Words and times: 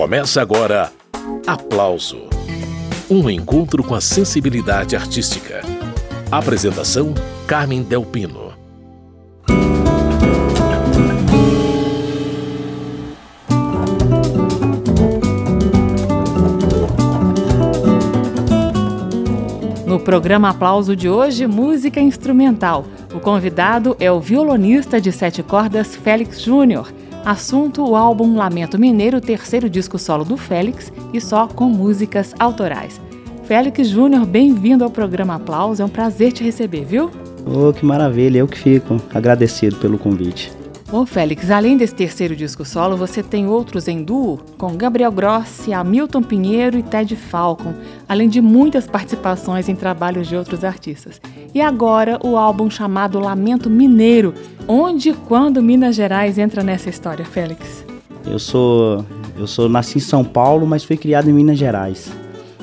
Começa 0.00 0.40
agora 0.40 0.90
Aplauso 1.46 2.22
um 3.10 3.28
encontro 3.28 3.84
com 3.84 3.94
a 3.94 4.00
sensibilidade 4.00 4.96
artística. 4.96 5.60
Apresentação: 6.32 7.12
Carmen 7.46 7.82
Delpino. 7.82 8.54
No 19.86 20.00
programa 20.00 20.48
Aplauso 20.48 20.96
de 20.96 21.10
hoje, 21.10 21.46
música 21.46 22.00
instrumental. 22.00 22.86
O 23.14 23.20
convidado 23.20 23.94
é 24.00 24.10
o 24.10 24.18
violonista 24.18 24.98
de 24.98 25.12
sete 25.12 25.42
cordas 25.42 25.94
Félix 25.94 26.40
Júnior. 26.40 26.90
Assunto: 27.24 27.82
o 27.84 27.94
álbum 27.94 28.36
Lamento 28.36 28.78
Mineiro, 28.78 29.20
terceiro 29.20 29.68
disco 29.68 29.98
solo 29.98 30.24
do 30.24 30.36
Félix 30.36 30.92
e 31.12 31.20
só 31.20 31.46
com 31.46 31.66
músicas 31.66 32.34
autorais. 32.38 33.00
Félix 33.44 33.88
Júnior, 33.88 34.24
bem-vindo 34.24 34.84
ao 34.84 34.90
programa 34.90 35.34
Aplauso. 35.34 35.82
É 35.82 35.84
um 35.84 35.88
prazer 35.88 36.32
te 36.32 36.42
receber, 36.42 36.84
viu? 36.84 37.10
Oh, 37.44 37.72
que 37.72 37.84
maravilha, 37.84 38.38
eu 38.38 38.46
que 38.46 38.58
fico 38.58 38.96
agradecido 39.12 39.76
pelo 39.76 39.98
convite. 39.98 40.52
Bom, 40.90 41.06
Félix, 41.06 41.50
além 41.52 41.76
desse 41.76 41.94
terceiro 41.94 42.34
disco 42.34 42.64
solo, 42.64 42.96
você 42.96 43.22
tem 43.22 43.46
outros 43.46 43.86
em 43.86 44.02
duo 44.02 44.40
com 44.58 44.76
Gabriel 44.76 45.12
Grossi, 45.12 45.72
Hamilton 45.72 46.22
Pinheiro 46.22 46.76
e 46.76 46.82
Ted 46.82 47.14
Falcon, 47.14 47.74
além 48.08 48.28
de 48.28 48.40
muitas 48.40 48.88
participações 48.88 49.68
em 49.68 49.76
trabalhos 49.76 50.26
de 50.26 50.34
outros 50.34 50.64
artistas. 50.64 51.20
E 51.54 51.60
agora 51.60 52.18
o 52.22 52.36
álbum 52.36 52.70
chamado 52.70 53.18
Lamento 53.18 53.68
Mineiro. 53.68 54.32
Onde 54.68 55.10
e 55.10 55.14
quando 55.14 55.62
Minas 55.62 55.96
Gerais 55.96 56.38
entra 56.38 56.62
nessa 56.62 56.88
história, 56.88 57.24
Félix? 57.24 57.84
Eu 58.24 58.38
sou 58.38 59.04
eu 59.36 59.46
sou 59.46 59.68
nasci 59.68 59.98
em 59.98 60.00
São 60.00 60.22
Paulo, 60.22 60.66
mas 60.66 60.84
fui 60.84 60.96
criado 60.96 61.28
em 61.28 61.32
Minas 61.32 61.58
Gerais. 61.58 62.12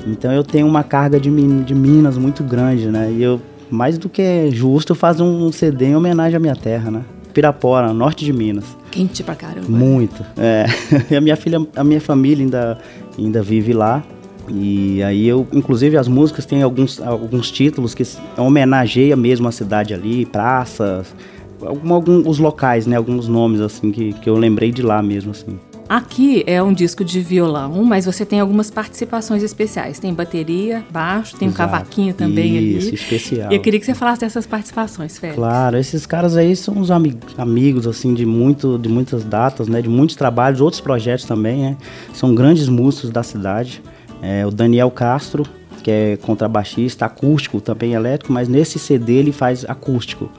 Então 0.06 0.32
eu 0.32 0.44
tenho 0.44 0.68
uma 0.68 0.84
carga 0.84 1.20
de, 1.20 1.30
de 1.64 1.76
Minas 1.76 2.18
muito 2.18 2.44
grande, 2.44 2.88
né? 2.88 3.12
E 3.12 3.22
eu 3.22 3.42
mais 3.70 3.98
do 3.98 4.08
que 4.08 4.50
justo 4.52 4.96
fazer 4.96 5.24
um 5.24 5.52
CD 5.52 5.88
em 5.88 5.96
homenagem 5.96 6.38
à 6.38 6.40
minha 6.40 6.56
terra, 6.56 6.90
né? 6.90 7.02
Pirapora, 7.34 7.92
norte 7.94 8.24
de 8.24 8.32
Minas. 8.32 8.66
Quente 8.90 9.24
pra 9.24 9.36
caramba. 9.36 9.68
Muito. 9.68 10.24
É. 10.38 10.66
E 11.12 11.16
a 11.16 11.22
minha 11.22 11.36
filha, 11.36 11.60
a 11.76 11.84
minha 11.84 12.00
família 12.00 12.44
ainda, 12.46 12.78
ainda 13.18 13.44
vive 13.44 13.74
lá. 13.74 14.04
E 14.50 15.04
aí 15.04 15.28
eu, 15.28 15.48
inclusive 15.52 15.98
as 15.98 16.08
músicas 16.08 16.46
têm 16.46 16.62
alguns, 16.62 17.02
alguns 17.02 17.52
títulos 17.52 17.94
que 17.94 18.04
homenageia 18.38 19.16
mesmo 19.16 19.48
a 19.48 19.52
cidade 19.52 19.94
ali, 19.94 20.26
praças, 20.26 21.14
algum, 21.62 21.94
algum, 21.94 22.30
os 22.30 22.40
locais, 22.40 22.86
né? 22.86 22.96
Alguns 22.96 23.28
nomes 23.28 23.62
assim 23.62 23.92
que, 23.92 24.14
que 24.14 24.30
eu 24.30 24.36
lembrei 24.36 24.72
de 24.72 24.82
lá 24.82 25.02
mesmo, 25.02 25.32
assim. 25.32 25.60
Aqui 25.90 26.44
é 26.46 26.62
um 26.62 26.74
disco 26.74 27.04
de 27.04 27.22
violão, 27.22 27.82
mas 27.86 28.06
você 28.06 28.26
tem 28.26 28.42
algumas 28.42 28.70
participações 28.70 29.42
especiais. 29.42 29.98
Tem 29.98 30.14
bateria, 30.14 30.84
baixo, 30.92 31.38
tem 31.38 31.48
Exato. 31.48 31.64
um 31.64 31.72
cavaquinho 31.72 32.14
também 32.14 32.58
Isso, 32.58 32.88
ali. 32.90 32.96
especial. 32.96 33.52
E 33.52 33.56
eu 33.56 33.62
queria 33.62 33.80
que 33.80 33.86
você 33.86 33.94
falasse 33.94 34.20
dessas 34.20 34.46
participações, 34.46 35.18
Félix. 35.18 35.38
Claro, 35.38 35.78
esses 35.78 36.06
caras 36.06 36.36
aí 36.36 36.58
são 36.58 36.78
os 36.80 36.92
amig 36.92 37.18
amigos, 37.38 37.88
assim, 37.88 38.14
de, 38.14 38.26
muito, 38.26 38.78
de 38.78 38.90
muitas 38.90 39.24
datas, 39.24 39.70
né? 39.70 39.82
De 39.82 39.88
muitos 39.88 40.18
trabalhos, 40.18 40.60
outros 40.60 40.82
projetos 40.82 41.24
também, 41.24 41.62
né? 41.62 41.78
São 42.14 42.36
grandes 42.36 42.68
músicos 42.68 43.10
da 43.10 43.24
cidade. 43.24 43.82
É, 44.22 44.46
o 44.46 44.52
Daniel 44.52 44.90
Castro, 44.92 45.44
que 45.84 45.92
é 45.92 46.18
contrabaixista, 46.18 47.06
acústico, 47.06 47.62
também 47.62 47.94
elétrico, 47.94 48.34
mas 48.34 48.48
nesse 48.48 48.78
CD 48.80 49.14
ele 49.14 49.32
faz 49.32 49.64
acústico. 49.66 50.30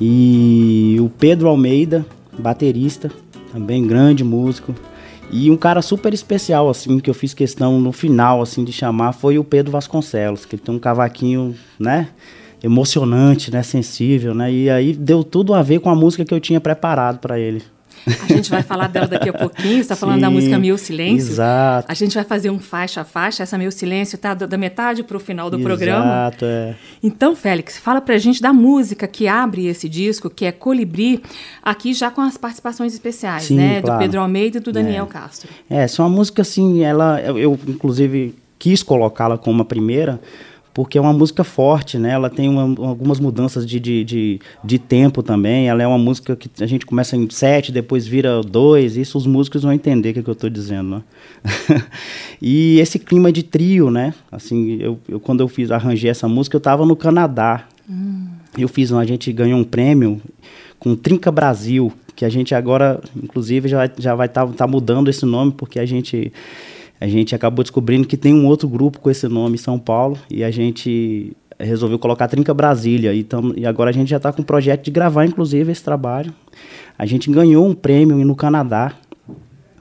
E 0.00 0.96
o 1.00 1.08
Pedro 1.08 1.48
Almeida, 1.48 2.04
baterista, 2.38 3.10
também 3.52 3.86
grande 3.86 4.24
músico. 4.24 4.74
E 5.30 5.50
um 5.50 5.56
cara 5.56 5.80
super 5.80 6.12
especial, 6.12 6.68
assim, 6.68 6.98
que 6.98 7.08
eu 7.08 7.14
fiz 7.14 7.32
questão 7.32 7.80
no 7.80 7.92
final, 7.92 8.42
assim, 8.42 8.64
de 8.64 8.72
chamar, 8.72 9.12
foi 9.12 9.38
o 9.38 9.44
Pedro 9.44 9.70
Vasconcelos, 9.70 10.44
que 10.44 10.56
tem 10.56 10.74
um 10.74 10.78
cavaquinho, 10.78 11.54
né, 11.78 12.08
emocionante, 12.62 13.50
né, 13.50 13.62
sensível, 13.62 14.34
né, 14.34 14.52
e 14.52 14.68
aí 14.68 14.92
deu 14.92 15.22
tudo 15.22 15.54
a 15.54 15.62
ver 15.62 15.78
com 15.80 15.88
a 15.88 15.94
música 15.94 16.24
que 16.24 16.34
eu 16.34 16.40
tinha 16.40 16.60
preparado 16.60 17.20
para 17.20 17.38
ele. 17.38 17.62
A 18.06 18.32
gente 18.32 18.50
vai 18.50 18.62
falar 18.62 18.88
dela 18.88 19.06
daqui 19.06 19.28
a 19.28 19.32
pouquinho. 19.32 19.74
Você 19.74 19.80
está 19.80 19.96
falando 19.96 20.20
da 20.20 20.30
música 20.30 20.58
Meu 20.58 20.78
Silêncio. 20.78 21.32
Exato. 21.32 21.86
A 21.90 21.94
gente 21.94 22.14
vai 22.14 22.24
fazer 22.24 22.50
um 22.50 22.58
faixa 22.58 23.02
a 23.02 23.04
faixa. 23.04 23.42
Essa 23.42 23.58
Meu 23.58 23.70
Silêncio 23.70 24.16
tá 24.16 24.34
da 24.34 24.56
metade 24.56 25.02
para 25.02 25.16
o 25.16 25.20
final 25.20 25.50
do 25.50 25.56
exato, 25.56 25.68
programa. 25.68 26.04
Exato, 26.04 26.44
é. 26.44 26.74
Então, 27.02 27.36
Félix, 27.36 27.78
fala 27.78 28.00
pra 28.00 28.16
gente 28.18 28.40
da 28.40 28.52
música 28.52 29.06
que 29.06 29.28
abre 29.28 29.66
esse 29.66 29.88
disco, 29.88 30.30
que 30.30 30.44
é 30.44 30.52
Colibri, 30.52 31.22
aqui 31.62 31.92
já 31.92 32.10
com 32.10 32.20
as 32.20 32.36
participações 32.36 32.92
especiais, 32.92 33.44
Sim, 33.44 33.56
né? 33.56 33.80
Claro. 33.80 33.98
Do 33.98 34.02
Pedro 34.02 34.20
Almeida 34.20 34.58
e 34.58 34.60
do 34.60 34.72
Daniel 34.72 35.04
é. 35.04 35.12
Castro. 35.12 35.48
É, 35.68 35.84
é 35.84 35.88
uma 35.98 36.08
música 36.08 36.42
assim, 36.42 36.82
ela. 36.82 37.20
Eu, 37.20 37.38
eu 37.38 37.58
inclusive 37.68 38.34
quis 38.58 38.82
colocá-la 38.82 39.38
como 39.38 39.62
a 39.62 39.64
primeira 39.64 40.20
porque 40.80 40.96
é 40.96 41.00
uma 41.00 41.12
música 41.12 41.44
forte, 41.44 41.98
né? 41.98 42.12
Ela 42.12 42.30
tem 42.30 42.48
uma, 42.48 42.62
algumas 42.86 43.20
mudanças 43.20 43.66
de, 43.66 43.78
de, 43.78 44.02
de, 44.02 44.40
de, 44.64 44.78
tempo 44.78 45.22
também. 45.22 45.68
Ela 45.68 45.82
é 45.82 45.86
uma 45.86 45.98
música 45.98 46.34
que 46.34 46.48
a 46.58 46.66
gente 46.66 46.86
começa 46.86 47.14
em 47.18 47.28
sete, 47.28 47.70
depois 47.70 48.06
vira 48.06 48.40
dois. 48.40 48.96
Isso 48.96 49.18
os 49.18 49.26
músicos 49.26 49.62
vão 49.62 49.74
entender 49.74 50.08
o 50.08 50.12
que, 50.14 50.20
é 50.20 50.22
que 50.22 50.30
eu 50.30 50.32
estou 50.32 50.48
dizendo, 50.48 50.88
né? 50.88 51.02
e 52.40 52.80
esse 52.80 52.98
clima 52.98 53.30
de 53.30 53.42
trio, 53.42 53.90
né? 53.90 54.14
Assim, 54.32 54.78
eu, 54.80 54.98
eu, 55.06 55.20
quando 55.20 55.40
eu 55.40 55.48
fiz 55.48 55.70
arranjei 55.70 56.10
essa 56.10 56.26
música, 56.26 56.56
eu 56.56 56.60
estava 56.60 56.86
no 56.86 56.96
Canadá. 56.96 57.66
Hum. 57.86 58.28
Eu 58.56 58.66
fiz, 58.66 58.90
a 58.90 59.04
gente 59.04 59.30
ganhou 59.34 59.58
um 59.58 59.64
prêmio 59.64 60.18
com 60.78 60.96
Trinca 60.96 61.30
Brasil, 61.30 61.92
que 62.16 62.24
a 62.24 62.30
gente 62.30 62.54
agora, 62.54 63.02
inclusive, 63.22 63.68
já, 63.68 63.86
já 63.98 64.14
vai 64.14 64.28
estar 64.28 64.46
tá, 64.46 64.52
tá 64.54 64.66
mudando 64.66 65.10
esse 65.10 65.26
nome, 65.26 65.52
porque 65.52 65.78
a 65.78 65.84
gente 65.84 66.32
a 67.00 67.08
gente 67.08 67.34
acabou 67.34 67.62
descobrindo 67.62 68.06
que 68.06 68.16
tem 68.16 68.34
um 68.34 68.46
outro 68.46 68.68
grupo 68.68 69.00
com 69.00 69.10
esse 69.10 69.26
nome 69.26 69.54
em 69.54 69.58
São 69.58 69.78
Paulo 69.78 70.18
e 70.30 70.44
a 70.44 70.50
gente 70.50 71.34
resolveu 71.58 71.98
colocar 71.98 72.28
Trinca 72.28 72.52
Brasília. 72.52 73.14
E, 73.14 73.24
tam, 73.24 73.52
e 73.56 73.66
agora 73.66 73.90
a 73.90 73.92
gente 73.92 74.08
já 74.08 74.18
está 74.18 74.32
com 74.32 74.42
o 74.42 74.44
projeto 74.44 74.84
de 74.84 74.90
gravar, 74.90 75.24
inclusive, 75.24 75.72
esse 75.72 75.82
trabalho. 75.82 76.32
A 76.98 77.06
gente 77.06 77.30
ganhou 77.30 77.66
um 77.66 77.74
prêmio 77.74 78.16
no 78.18 78.36
Canadá. 78.36 78.92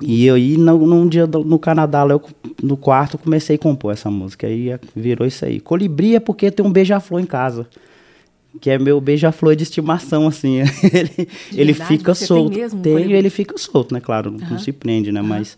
E 0.02 0.29
aí, 0.29 0.58
no, 0.58 0.78
num 0.88 1.08
dia 1.08 1.28
do, 1.28 1.44
no 1.44 1.59
Canadá, 1.59 2.06
eu, 2.09 2.22
no 2.63 2.78
quarto, 2.78 3.18
comecei 3.18 3.58
a 3.58 3.59
compor 3.59 3.91
essa 3.91 4.09
música. 4.09 4.47
Aí 4.47 4.74
virou 4.96 5.28
isso 5.28 5.44
aí. 5.44 5.59
Colibri 5.59 6.16
é 6.16 6.19
porque 6.22 6.50
tem 6.50 6.66
um 6.66 6.72
beija-flor 6.72 7.19
em 7.19 7.25
casa 7.25 7.68
que 8.59 8.69
é 8.69 8.77
meu 8.79 8.99
beija-flor 8.99 9.55
de 9.55 9.63
estimação, 9.63 10.27
assim. 10.27 10.59
ele, 10.93 11.29
ele 11.53 11.73
fica 11.73 12.13
solto. 12.15 12.51
Tem, 12.51 12.61
mesmo, 12.61 12.81
tem 12.81 13.11
ele 13.11 13.29
fica 13.29 13.57
solto, 13.57 13.93
né? 13.93 13.99
Claro, 13.99 14.31
uhum. 14.31 14.39
não 14.49 14.59
se 14.59 14.71
prende, 14.71 15.11
né? 15.11 15.21
Uhum. 15.21 15.27
Mas 15.27 15.57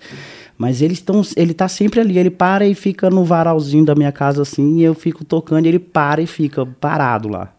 mas 0.62 0.80
eles 0.80 1.00
estão, 1.00 1.24
ele 1.36 1.56
tá 1.56 1.68
sempre 1.68 2.00
ali, 2.00 2.20
ele 2.20 2.30
para 2.30 2.68
e 2.68 2.76
fica 2.76 3.10
no 3.10 3.26
varalzinho 3.26 3.84
da 3.84 3.96
minha 3.96 4.12
casa 4.12 4.44
assim, 4.44 4.78
e 4.78 4.84
eu 4.84 4.94
fico 4.94 5.26
tocando, 5.26 5.66
e 5.66 5.70
ele 5.70 5.80
para 5.80 6.22
e 6.22 6.28
fica 6.28 6.64
parado 6.64 7.28
lá. 7.28 7.52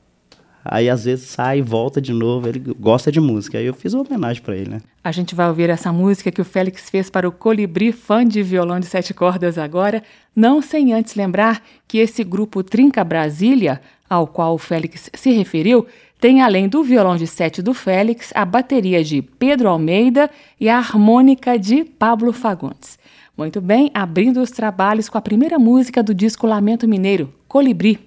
Aí 0.64 0.88
às 0.88 1.04
vezes 1.04 1.28
sai 1.28 1.58
e 1.58 1.62
volta 1.62 2.00
de 2.00 2.12
novo, 2.12 2.48
ele 2.48 2.60
gosta 2.78 3.10
de 3.10 3.20
música. 3.20 3.58
Aí 3.58 3.66
eu 3.66 3.74
fiz 3.74 3.92
uma 3.92 4.04
homenagem 4.06 4.40
para 4.40 4.56
ele, 4.56 4.70
né? 4.70 4.80
A 5.02 5.10
gente 5.10 5.34
vai 5.34 5.48
ouvir 5.48 5.68
essa 5.68 5.92
música 5.92 6.30
que 6.30 6.40
o 6.40 6.44
Félix 6.44 6.88
fez 6.88 7.10
para 7.10 7.28
o 7.28 7.32
Colibri, 7.32 7.90
fã 7.90 8.24
de 8.24 8.40
violão 8.40 8.78
de 8.78 8.86
sete 8.86 9.12
cordas 9.12 9.58
agora, 9.58 10.00
não 10.36 10.62
sem 10.62 10.92
antes 10.92 11.16
lembrar 11.16 11.60
que 11.88 11.98
esse 11.98 12.22
grupo 12.22 12.62
Trinca 12.62 13.02
Brasília, 13.02 13.80
ao 14.12 14.26
qual 14.26 14.54
o 14.54 14.58
Félix 14.58 15.08
se 15.14 15.32
referiu, 15.32 15.86
tem, 16.20 16.42
além 16.42 16.68
do 16.68 16.84
violão 16.84 17.16
de 17.16 17.26
sete 17.26 17.62
do 17.62 17.72
Félix, 17.72 18.30
a 18.34 18.44
bateria 18.44 19.02
de 19.02 19.22
Pedro 19.22 19.68
Almeida 19.68 20.30
e 20.60 20.68
a 20.68 20.76
harmônica 20.76 21.58
de 21.58 21.82
Pablo 21.82 22.32
Fagundes. 22.32 22.98
Muito 23.36 23.60
bem, 23.60 23.90
abrindo 23.94 24.42
os 24.42 24.50
trabalhos 24.50 25.08
com 25.08 25.16
a 25.16 25.22
primeira 25.22 25.58
música 25.58 26.02
do 26.02 26.14
disco 26.14 26.46
Lamento 26.46 26.86
Mineiro, 26.86 27.32
Colibri. 27.48 27.98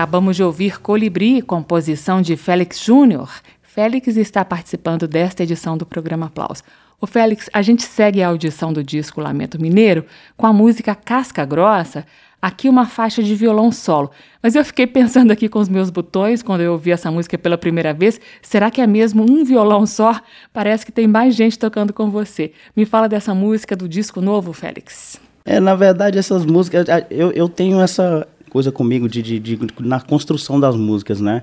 Acabamos 0.00 0.34
de 0.34 0.42
ouvir 0.42 0.80
Colibri, 0.80 1.42
composição 1.42 2.22
de 2.22 2.34
Félix 2.34 2.82
Júnior. 2.82 3.30
Félix 3.60 4.16
está 4.16 4.42
participando 4.42 5.06
desta 5.06 5.42
edição 5.42 5.76
do 5.76 5.84
programa 5.84 6.24
Aplausos. 6.24 6.64
O 6.98 7.06
Félix, 7.06 7.50
a 7.52 7.60
gente 7.60 7.82
segue 7.82 8.22
a 8.22 8.28
audição 8.28 8.72
do 8.72 8.82
disco 8.82 9.20
Lamento 9.20 9.60
Mineiro 9.60 10.06
com 10.38 10.46
a 10.46 10.54
música 10.54 10.94
Casca 10.94 11.44
Grossa, 11.44 12.06
aqui 12.40 12.66
uma 12.66 12.86
faixa 12.86 13.22
de 13.22 13.34
violão 13.34 13.70
solo. 13.70 14.10
Mas 14.42 14.54
eu 14.54 14.64
fiquei 14.64 14.86
pensando 14.86 15.32
aqui 15.32 15.50
com 15.50 15.58
os 15.58 15.68
meus 15.68 15.90
botões 15.90 16.42
quando 16.42 16.62
eu 16.62 16.72
ouvi 16.72 16.92
essa 16.92 17.10
música 17.10 17.36
pela 17.36 17.58
primeira 17.58 17.92
vez, 17.92 18.18
será 18.40 18.70
que 18.70 18.80
é 18.80 18.86
mesmo 18.86 19.22
um 19.30 19.44
violão 19.44 19.84
só? 19.84 20.18
Parece 20.50 20.86
que 20.86 20.92
tem 20.92 21.06
mais 21.06 21.34
gente 21.34 21.58
tocando 21.58 21.92
com 21.92 22.10
você. 22.10 22.52
Me 22.74 22.86
fala 22.86 23.06
dessa 23.06 23.34
música 23.34 23.76
do 23.76 23.86
disco 23.86 24.22
novo, 24.22 24.54
Félix. 24.54 25.20
É, 25.44 25.60
na 25.60 25.74
verdade, 25.74 26.18
essas 26.18 26.46
músicas, 26.46 26.86
eu, 27.10 27.32
eu 27.32 27.48
tenho 27.50 27.80
essa, 27.80 28.26
coisa 28.50 28.70
comigo 28.70 29.08
de, 29.08 29.22
de, 29.22 29.38
de, 29.38 29.58
na 29.78 30.00
construção 30.00 30.60
das 30.60 30.76
músicas, 30.76 31.20
né? 31.20 31.42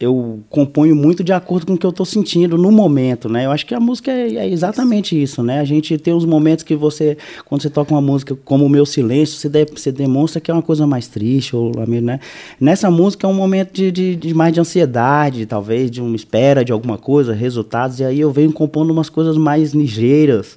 Eu 0.00 0.40
componho 0.48 0.94
muito 0.94 1.24
de 1.24 1.32
acordo 1.32 1.66
com 1.66 1.74
o 1.74 1.78
que 1.78 1.84
eu 1.84 1.90
estou 1.90 2.06
sentindo 2.06 2.56
no 2.56 2.70
momento, 2.70 3.28
né? 3.28 3.46
Eu 3.46 3.50
acho 3.50 3.66
que 3.66 3.74
a 3.74 3.80
música 3.80 4.12
é, 4.12 4.36
é, 4.36 4.48
exatamente 4.48 5.20
isso, 5.20 5.42
né? 5.42 5.58
A 5.58 5.64
gente 5.64 5.98
tem 5.98 6.14
os 6.14 6.24
momentos 6.24 6.62
que 6.62 6.76
você, 6.76 7.18
quando 7.44 7.62
você 7.62 7.70
toca 7.70 7.92
uma 7.92 8.00
música 8.00 8.36
como 8.44 8.64
o 8.64 8.68
Meu 8.68 8.86
Silêncio, 8.86 9.36
você, 9.36 9.48
de, 9.48 9.64
você 9.64 9.90
demonstra 9.90 10.40
que 10.40 10.52
é 10.52 10.54
uma 10.54 10.62
coisa 10.62 10.86
mais 10.86 11.08
triste, 11.08 11.56
ou, 11.56 11.72
né? 12.00 12.20
Nessa 12.60 12.88
música 12.92 13.26
é 13.26 13.30
um 13.30 13.34
momento 13.34 13.72
de, 13.72 13.90
de, 13.90 14.14
de, 14.14 14.34
mais 14.34 14.52
de 14.52 14.60
ansiedade, 14.60 15.46
talvez, 15.46 15.90
de 15.90 16.00
uma 16.00 16.14
espera 16.14 16.64
de 16.64 16.70
alguma 16.70 16.96
coisa, 16.96 17.34
resultados, 17.34 17.98
e 17.98 18.04
aí 18.04 18.20
eu 18.20 18.30
venho 18.30 18.52
compondo 18.52 18.92
umas 18.92 19.10
coisas 19.10 19.36
mais 19.36 19.72
ligeiras, 19.74 20.56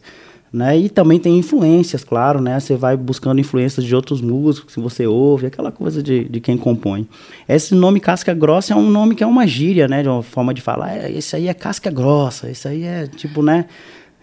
né? 0.52 0.78
E 0.78 0.90
também 0.90 1.18
tem 1.18 1.38
influências, 1.38 2.04
claro, 2.04 2.42
né? 2.42 2.60
Você 2.60 2.76
vai 2.76 2.98
buscando 2.98 3.40
influências 3.40 3.86
de 3.86 3.96
outros 3.96 4.20
músicos 4.20 4.74
que 4.74 4.82
você 4.82 5.08
ouve, 5.08 5.46
aquela 5.46 5.72
coisa 5.72 6.04
de, 6.04 6.26
de 6.26 6.42
quem 6.42 6.58
compõe. 6.58 7.08
Esse 7.48 7.74
nome 7.74 8.00
casca 8.00 8.34
grossa 8.34 8.74
é 8.74 8.76
um 8.76 8.90
nome 8.90 9.16
que 9.16 9.24
é 9.24 9.28
uma 9.28 9.48
gíria, 9.48 9.88
né? 9.88 10.04
De 10.04 10.10
uma 10.10 10.22
forma 10.22 10.54
de 10.54 10.62
falar, 10.62 10.98
é, 10.98 11.12
esse 11.12 11.36
aí 11.36 11.48
é 11.48 11.54
casca 11.54 11.90
grossa, 11.90 12.50
isso 12.50 12.68
aí 12.68 12.84
é 12.84 13.08
tipo, 13.08 13.42
né? 13.42 13.66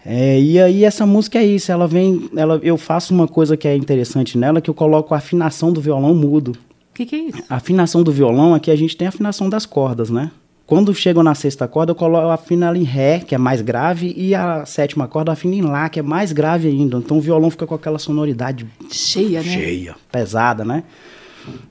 É, 0.05 0.39
e 0.39 0.59
aí 0.59 0.85
essa 0.85 1.05
música 1.05 1.39
é 1.39 1.45
isso, 1.45 1.71
ela 1.71 1.87
vem, 1.87 2.29
ela, 2.35 2.59
eu 2.63 2.77
faço 2.77 3.13
uma 3.13 3.27
coisa 3.27 3.57
que 3.57 3.67
é 3.67 3.75
interessante 3.75 4.37
nela, 4.37 4.61
que 4.61 4.69
eu 4.69 4.73
coloco 4.73 5.13
a 5.13 5.17
afinação 5.17 5.73
do 5.73 5.81
violão 5.81 6.15
mudo. 6.15 6.51
O 6.91 6.93
que, 6.93 7.05
que 7.05 7.15
é 7.15 7.19
isso? 7.19 7.43
A 7.49 7.55
afinação 7.55 8.03
do 8.03 8.11
violão, 8.11 8.53
aqui 8.53 8.71
a 8.71 8.75
gente 8.75 8.95
tem 8.95 9.07
a 9.07 9.09
afinação 9.09 9.49
das 9.49 9.65
cordas, 9.65 10.09
né? 10.09 10.31
Quando 10.69 10.93
chego 10.93 11.23
na 11.23 11.33
sexta 11.33 11.67
corda, 11.67 11.93
eu 11.93 11.95
coloco 11.95 12.27
a 12.27 12.35
afino 12.35 12.63
ela 12.63 12.77
em 12.77 12.83
Ré, 12.83 13.21
que 13.21 13.33
é 13.33 13.39
mais 13.39 13.59
grave, 13.59 14.13
e 14.15 14.35
a 14.35 14.67
sétima 14.67 15.07
corda 15.07 15.31
eu 15.31 15.33
afino 15.33 15.55
em 15.55 15.63
Lá, 15.63 15.89
que 15.89 15.97
é 15.97 16.03
mais 16.03 16.31
grave 16.31 16.67
ainda. 16.67 16.95
Então 16.97 17.17
o 17.17 17.21
violão 17.21 17.49
fica 17.49 17.65
com 17.65 17.73
aquela 17.73 17.97
sonoridade 17.97 18.67
cheia, 18.91 19.41
né? 19.41 19.49
Cheia, 19.49 19.95
pesada, 20.11 20.63
né? 20.63 20.83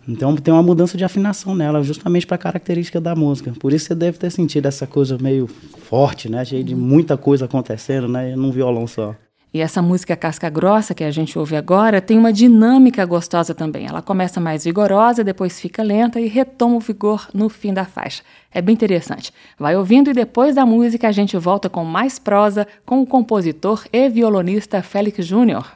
Então 0.09 0.35
tem 0.35 0.53
uma 0.53 0.65
mudança 0.65 0.99
de 0.99 1.05
afinação 1.05 1.55
nela, 1.55 1.81
justamente 1.81 2.27
para 2.27 2.35
a 2.35 2.39
característica 2.39 3.01
da 3.01 3.15
música. 3.15 3.53
Por 3.61 3.73
isso 3.73 3.87
você 3.87 3.95
deve 3.95 4.19
ter 4.19 4.33
sentido 4.33 4.67
essa 4.67 4.85
coisa 4.85 5.17
meio 5.17 5.47
forte, 5.47 6.29
né? 6.29 6.45
Cheio 6.45 6.65
de 6.65 6.75
muita 6.75 7.17
coisa 7.17 7.45
acontecendo, 7.45 8.09
né? 8.09 8.35
Num 8.35 8.51
violão 8.51 8.89
só. 8.89 9.15
E 9.53 9.61
essa 9.61 9.81
música 9.81 10.17
Casca 10.17 10.51
Grossa 10.51 10.95
que 10.95 11.03
a 11.03 11.11
gente 11.11 11.39
ouve 11.39 11.57
agora 11.57 12.01
tem 12.01 12.19
uma 12.19 12.33
dinâmica 12.33 13.05
gostosa 13.07 13.55
também. 13.55 13.87
Ela 13.87 14.03
começa 14.03 14.41
mais 14.41 14.65
vigorosa, 14.65 15.25
depois 15.25 15.59
fica 15.59 15.83
lenta 15.83 16.21
e 16.21 16.29
retoma 16.29 16.77
o 16.77 16.81
vigor 16.81 17.29
no 17.33 17.49
fim 17.49 17.73
da 17.73 17.85
faixa. 17.85 18.23
É 18.53 18.61
bem 18.61 18.75
interessante. 18.75 19.33
Vai 19.59 19.77
ouvindo 19.77 20.11
e 20.11 20.15
depois 20.15 20.55
da 20.55 20.67
música 20.67 21.09
a 21.09 21.13
gente 21.13 21.37
volta 21.37 21.69
com 21.71 21.85
mais 21.85 22.19
prosa 22.19 22.67
com 22.85 23.01
o 23.01 23.07
compositor 23.07 23.85
e 23.93 24.09
violonista 24.09 24.83
Félix 24.83 25.27
Júnior. 25.27 25.67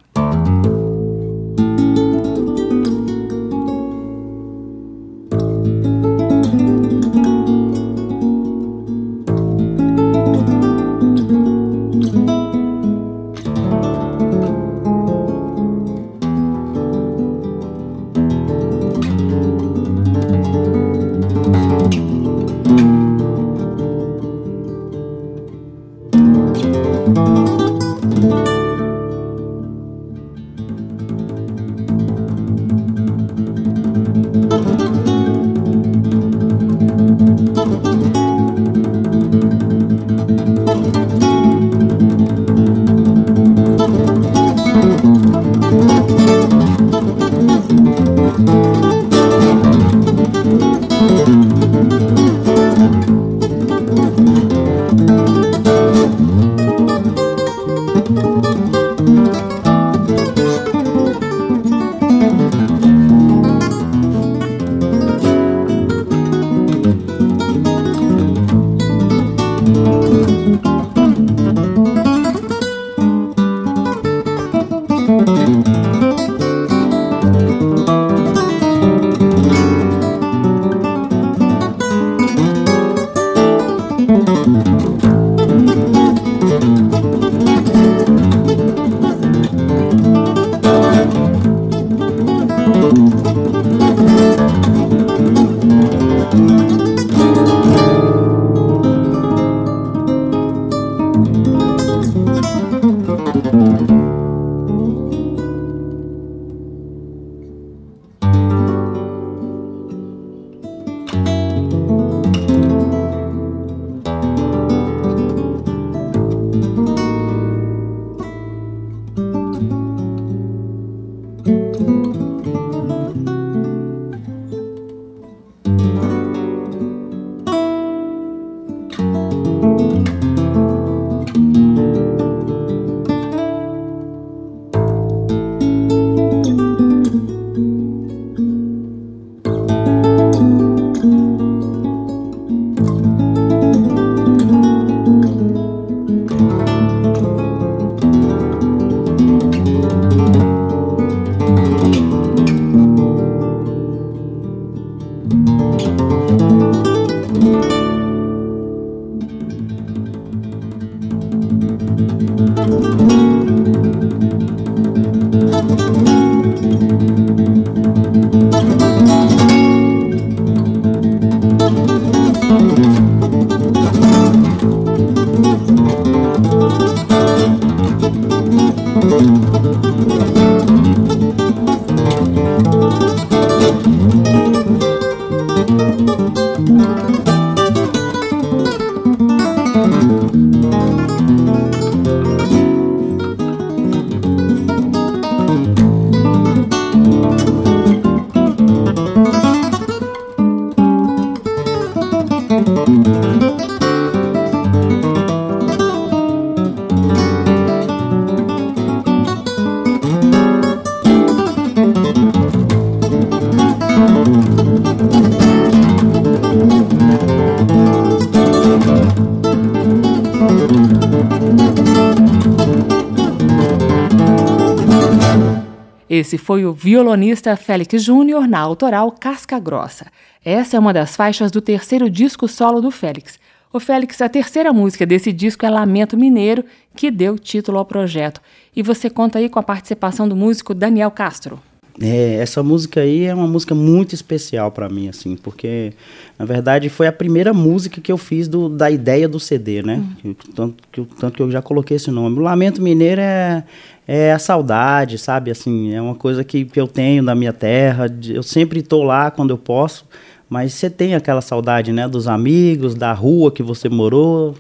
Esse 226.32 226.38
foi 226.38 226.64
o 226.64 226.72
violonista 226.72 227.54
Félix 227.58 228.02
Júnior 228.02 228.48
na 228.48 228.58
autoral 228.58 229.12
Casca 229.12 229.58
Grossa. 229.58 230.06
Essa 230.42 230.78
é 230.78 230.80
uma 230.80 230.90
das 230.90 231.14
faixas 231.14 231.50
do 231.50 231.60
terceiro 231.60 232.08
disco 232.08 232.48
solo 232.48 232.80
do 232.80 232.90
Félix. 232.90 233.38
O 233.70 233.78
Félix, 233.78 234.18
a 234.22 234.30
terceira 234.30 234.72
música 234.72 235.04
desse 235.04 235.30
disco 235.30 235.66
é 235.66 235.68
Lamento 235.68 236.16
Mineiro, 236.16 236.64
que 236.96 237.10
deu 237.10 237.38
título 237.38 237.76
ao 237.76 237.84
projeto. 237.84 238.40
E 238.74 238.82
você 238.82 239.10
conta 239.10 239.38
aí 239.40 239.50
com 239.50 239.58
a 239.58 239.62
participação 239.62 240.26
do 240.26 240.34
músico 240.34 240.72
Daniel 240.72 241.10
Castro. 241.10 241.60
É, 242.00 242.36
essa 242.36 242.62
música 242.62 243.00
aí 243.00 243.24
é 243.24 243.34
uma 243.34 243.46
música 243.46 243.74
muito 243.74 244.14
especial 244.14 244.70
para 244.70 244.88
mim, 244.88 245.08
assim, 245.08 245.36
porque 245.36 245.92
na 246.38 246.44
verdade 246.44 246.88
foi 246.88 247.06
a 247.06 247.12
primeira 247.12 247.52
música 247.52 248.00
que 248.00 248.10
eu 248.10 248.16
fiz 248.16 248.48
do, 248.48 248.68
da 248.68 248.90
ideia 248.90 249.28
do 249.28 249.38
CD, 249.38 249.82
né? 249.82 250.02
Uhum. 250.24 250.34
Tanto, 250.54 250.74
que, 250.90 251.04
tanto 251.20 251.36
que 251.36 251.42
eu 251.42 251.50
já 251.50 251.60
coloquei 251.60 251.96
esse 251.96 252.10
nome. 252.10 252.38
O 252.38 252.42
Lamento 252.42 252.80
Mineiro 252.80 253.20
é, 253.20 253.64
é 254.08 254.32
a 254.32 254.38
saudade, 254.38 255.18
sabe? 255.18 255.50
Assim, 255.50 255.92
é 255.92 256.00
uma 256.00 256.14
coisa 256.14 256.42
que, 256.42 256.64
que 256.64 256.80
eu 256.80 256.88
tenho 256.88 257.22
da 257.22 257.34
minha 257.34 257.52
terra. 257.52 258.06
Eu 258.26 258.42
sempre 258.42 258.80
estou 258.80 259.02
lá 259.02 259.30
quando 259.30 259.50
eu 259.50 259.58
posso, 259.58 260.06
mas 260.48 260.72
você 260.72 260.88
tem 260.88 261.14
aquela 261.14 261.42
saudade, 261.42 261.92
né? 261.92 262.08
Dos 262.08 262.26
amigos, 262.26 262.94
da 262.94 263.12
rua 263.12 263.52
que 263.52 263.62
você 263.62 263.90
morou. 263.90 264.54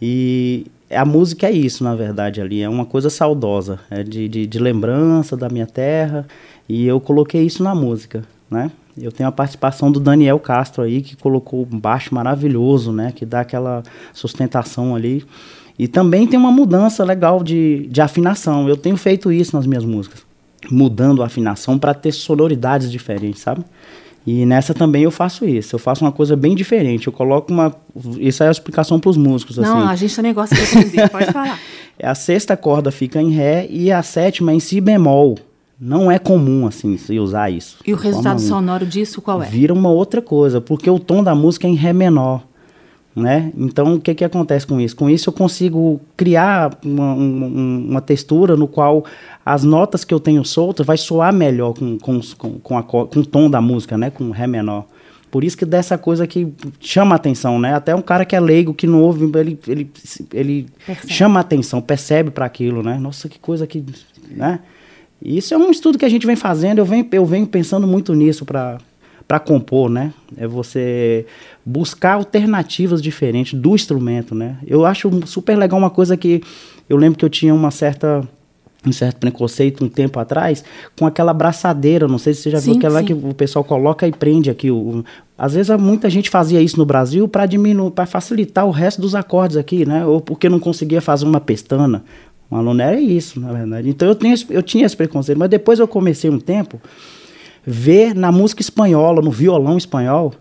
E 0.00 0.66
a 0.90 1.04
música 1.04 1.48
é 1.48 1.52
isso, 1.52 1.84
na 1.84 1.94
verdade, 1.94 2.40
ali. 2.40 2.62
É 2.62 2.68
uma 2.68 2.86
coisa 2.86 3.10
saudosa, 3.10 3.80
é 3.90 4.02
de, 4.02 4.28
de, 4.28 4.46
de 4.46 4.58
lembrança 4.58 5.36
da 5.36 5.48
minha 5.48 5.66
terra. 5.66 6.26
E 6.68 6.86
eu 6.86 7.00
coloquei 7.00 7.42
isso 7.42 7.62
na 7.62 7.74
música, 7.74 8.24
né? 8.50 8.70
Eu 9.00 9.12
tenho 9.12 9.28
a 9.28 9.32
participação 9.32 9.90
do 9.90 10.00
Daniel 10.00 10.38
Castro 10.38 10.82
aí, 10.82 11.00
que 11.00 11.16
colocou 11.16 11.66
um 11.70 11.78
baixo 11.78 12.14
maravilhoso, 12.14 12.92
né? 12.92 13.12
Que 13.14 13.24
dá 13.24 13.40
aquela 13.40 13.82
sustentação 14.12 14.94
ali. 14.94 15.24
E 15.78 15.86
também 15.86 16.26
tem 16.26 16.38
uma 16.38 16.50
mudança 16.50 17.04
legal 17.04 17.42
de, 17.42 17.86
de 17.88 18.00
afinação. 18.00 18.68
Eu 18.68 18.76
tenho 18.76 18.96
feito 18.96 19.30
isso 19.30 19.56
nas 19.56 19.66
minhas 19.66 19.84
músicas. 19.84 20.26
Mudando 20.70 21.22
a 21.22 21.26
afinação 21.26 21.78
para 21.78 21.94
ter 21.94 22.10
sonoridades 22.10 22.90
diferentes, 22.90 23.40
sabe? 23.40 23.64
E 24.26 24.44
nessa 24.44 24.74
também 24.74 25.04
eu 25.04 25.10
faço 25.10 25.46
isso. 25.46 25.76
Eu 25.76 25.78
faço 25.78 26.04
uma 26.04 26.12
coisa 26.12 26.36
bem 26.36 26.54
diferente. 26.54 27.06
Eu 27.06 27.12
coloco 27.12 27.52
uma. 27.52 27.74
Isso 28.18 28.42
é 28.42 28.48
a 28.48 28.50
explicação 28.50 28.98
para 28.98 29.08
os 29.08 29.16
músicos. 29.16 29.56
Não, 29.56 29.78
assim. 29.78 29.88
a 29.88 29.94
gente 29.94 30.16
também 30.16 30.34
gosta 30.34 30.54
de 30.54 30.62
aprender. 30.62 31.08
Pode 31.08 31.32
falar. 31.32 31.58
A 32.00 32.14
sexta 32.14 32.56
corda 32.56 32.92
fica 32.92 33.20
em 33.20 33.30
Ré 33.30 33.66
e 33.68 33.90
a 33.90 34.04
sétima 34.04 34.54
em 34.54 34.60
Si 34.60 34.80
bemol. 34.80 35.36
Não 35.80 36.10
é 36.10 36.18
comum, 36.18 36.66
assim, 36.66 36.96
se 36.96 37.18
usar 37.20 37.50
isso. 37.50 37.78
E 37.86 37.92
o 37.92 37.96
resultado 37.96 38.40
sonoro 38.40 38.84
disso 38.84 39.22
qual 39.22 39.42
é? 39.42 39.46
Vira 39.46 39.72
uma 39.72 39.90
outra 39.90 40.20
coisa, 40.20 40.60
porque 40.60 40.90
o 40.90 40.98
tom 40.98 41.22
da 41.22 41.34
música 41.34 41.68
é 41.68 41.70
em 41.70 41.74
Ré 41.74 41.92
menor. 41.92 42.42
Né? 43.14 43.52
Então, 43.56 43.94
o 43.94 44.00
que, 44.00 44.14
que 44.14 44.24
acontece 44.24 44.66
com 44.66 44.80
isso? 44.80 44.94
Com 44.94 45.10
isso, 45.10 45.28
eu 45.28 45.32
consigo 45.32 46.00
criar 46.16 46.78
uma, 46.84 47.14
uma, 47.14 47.46
uma 47.46 48.00
textura 48.00 48.56
no 48.56 48.68
qual 48.68 49.04
as 49.44 49.64
notas 49.64 50.04
que 50.04 50.14
eu 50.14 50.20
tenho 50.20 50.44
soltas 50.44 50.86
vai 50.86 50.96
soar 50.96 51.32
melhor 51.32 51.74
com, 51.74 51.98
com, 51.98 52.20
com, 52.36 52.58
com, 52.60 52.78
a, 52.78 52.82
com 52.82 53.02
o 53.02 53.26
tom 53.26 53.50
da 53.50 53.60
música, 53.60 53.98
né? 53.98 54.10
com 54.10 54.30
Ré 54.30 54.46
menor. 54.46 54.84
Por 55.30 55.44
isso 55.44 55.56
que 55.56 55.64
dessa 55.64 55.98
coisa 55.98 56.26
que 56.26 56.52
chama 56.80 57.14
atenção, 57.14 57.58
né? 57.58 57.74
Até 57.74 57.94
um 57.94 58.00
cara 58.00 58.24
que 58.24 58.34
é 58.34 58.40
leigo, 58.40 58.72
que 58.72 58.86
não 58.86 59.02
ouve, 59.02 59.30
ele, 59.38 59.58
ele, 59.66 59.90
ele 60.32 60.66
chama 61.06 61.40
atenção, 61.40 61.80
percebe 61.82 62.30
para 62.30 62.46
aquilo, 62.46 62.82
né? 62.82 62.98
Nossa, 62.98 63.28
que 63.28 63.38
coisa 63.38 63.66
que... 63.66 63.84
Né? 64.30 64.60
Isso 65.22 65.52
é 65.52 65.58
um 65.58 65.70
estudo 65.70 65.98
que 65.98 66.04
a 66.04 66.08
gente 66.08 66.26
vem 66.26 66.36
fazendo, 66.36 66.78
eu 66.78 66.84
venho, 66.84 67.06
eu 67.12 67.26
venho 67.26 67.46
pensando 67.46 67.86
muito 67.86 68.14
nisso 68.14 68.44
para 68.44 69.40
compor, 69.40 69.90
né? 69.90 70.12
É 70.36 70.46
você 70.46 71.26
buscar 71.64 72.14
alternativas 72.14 73.02
diferentes 73.02 73.58
do 73.58 73.74
instrumento, 73.74 74.34
né? 74.34 74.58
Eu 74.66 74.86
acho 74.86 75.10
super 75.26 75.56
legal 75.56 75.78
uma 75.78 75.90
coisa 75.90 76.16
que 76.16 76.42
eu 76.88 76.96
lembro 76.96 77.18
que 77.18 77.24
eu 77.24 77.30
tinha 77.30 77.54
uma 77.54 77.70
certa 77.70 78.26
um 78.86 78.92
certo 78.92 79.18
preconceito 79.18 79.84
um 79.84 79.88
tempo 79.88 80.20
atrás 80.20 80.64
com 80.96 81.04
aquela 81.04 81.34
braçadeira, 81.34 82.06
não 82.06 82.16
sei 82.16 82.32
se 82.32 82.42
você 82.42 82.50
já 82.50 82.60
sim, 82.60 82.70
viu 82.70 82.78
aquela 82.78 83.00
sim. 83.00 83.06
que 83.06 83.12
o 83.12 83.34
pessoal 83.34 83.64
coloca 83.64 84.06
e 84.06 84.12
prende 84.12 84.50
aqui 84.50 84.70
o, 84.70 85.04
às 85.36 85.54
vezes 85.54 85.76
muita 85.78 86.08
gente 86.08 86.30
fazia 86.30 86.60
isso 86.60 86.78
no 86.78 86.86
Brasil 86.86 87.28
para 87.28 87.44
diminuir, 87.44 87.90
para 87.90 88.06
facilitar 88.06 88.66
o 88.66 88.70
resto 88.70 89.00
dos 89.00 89.14
acordes 89.14 89.56
aqui, 89.56 89.84
né? 89.84 90.04
Ou 90.04 90.20
porque 90.20 90.48
não 90.48 90.60
conseguia 90.60 91.00
fazer 91.00 91.24
uma 91.24 91.40
pestana, 91.40 92.02
um 92.50 92.56
aluno 92.56 92.80
era 92.80 92.98
isso, 92.98 93.38
na 93.40 93.52
verdade. 93.52 93.88
Então 93.88 94.08
eu, 94.08 94.14
tenho, 94.14 94.34
eu 94.50 94.62
tinha 94.62 94.86
esse 94.86 94.96
preconceito, 94.96 95.38
mas 95.38 95.50
depois 95.50 95.78
eu 95.78 95.86
comecei 95.86 96.30
um 96.30 96.40
tempo 96.40 96.80
ver 97.64 98.14
na 98.14 98.32
música 98.32 98.62
espanhola, 98.62 99.20
no 99.20 99.30
violão 99.30 99.76
espanhol, 99.76 100.32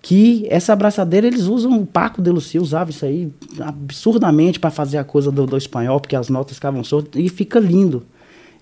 que 0.00 0.46
essa 0.48 0.72
abraçadeira 0.72 1.26
eles 1.26 1.42
usam, 1.46 1.80
o 1.80 1.86
Paco 1.86 2.22
de 2.22 2.30
Lucia 2.30 2.60
usava 2.60 2.90
isso 2.90 3.04
aí 3.04 3.32
absurdamente 3.60 4.58
para 4.58 4.70
fazer 4.70 4.98
a 4.98 5.04
coisa 5.04 5.30
do, 5.30 5.46
do, 5.46 5.56
espanhol, 5.56 6.00
porque 6.00 6.16
as 6.16 6.28
notas 6.28 6.56
ficavam 6.56 6.82
soltas 6.84 7.20
e 7.20 7.28
fica 7.28 7.58
lindo. 7.58 8.04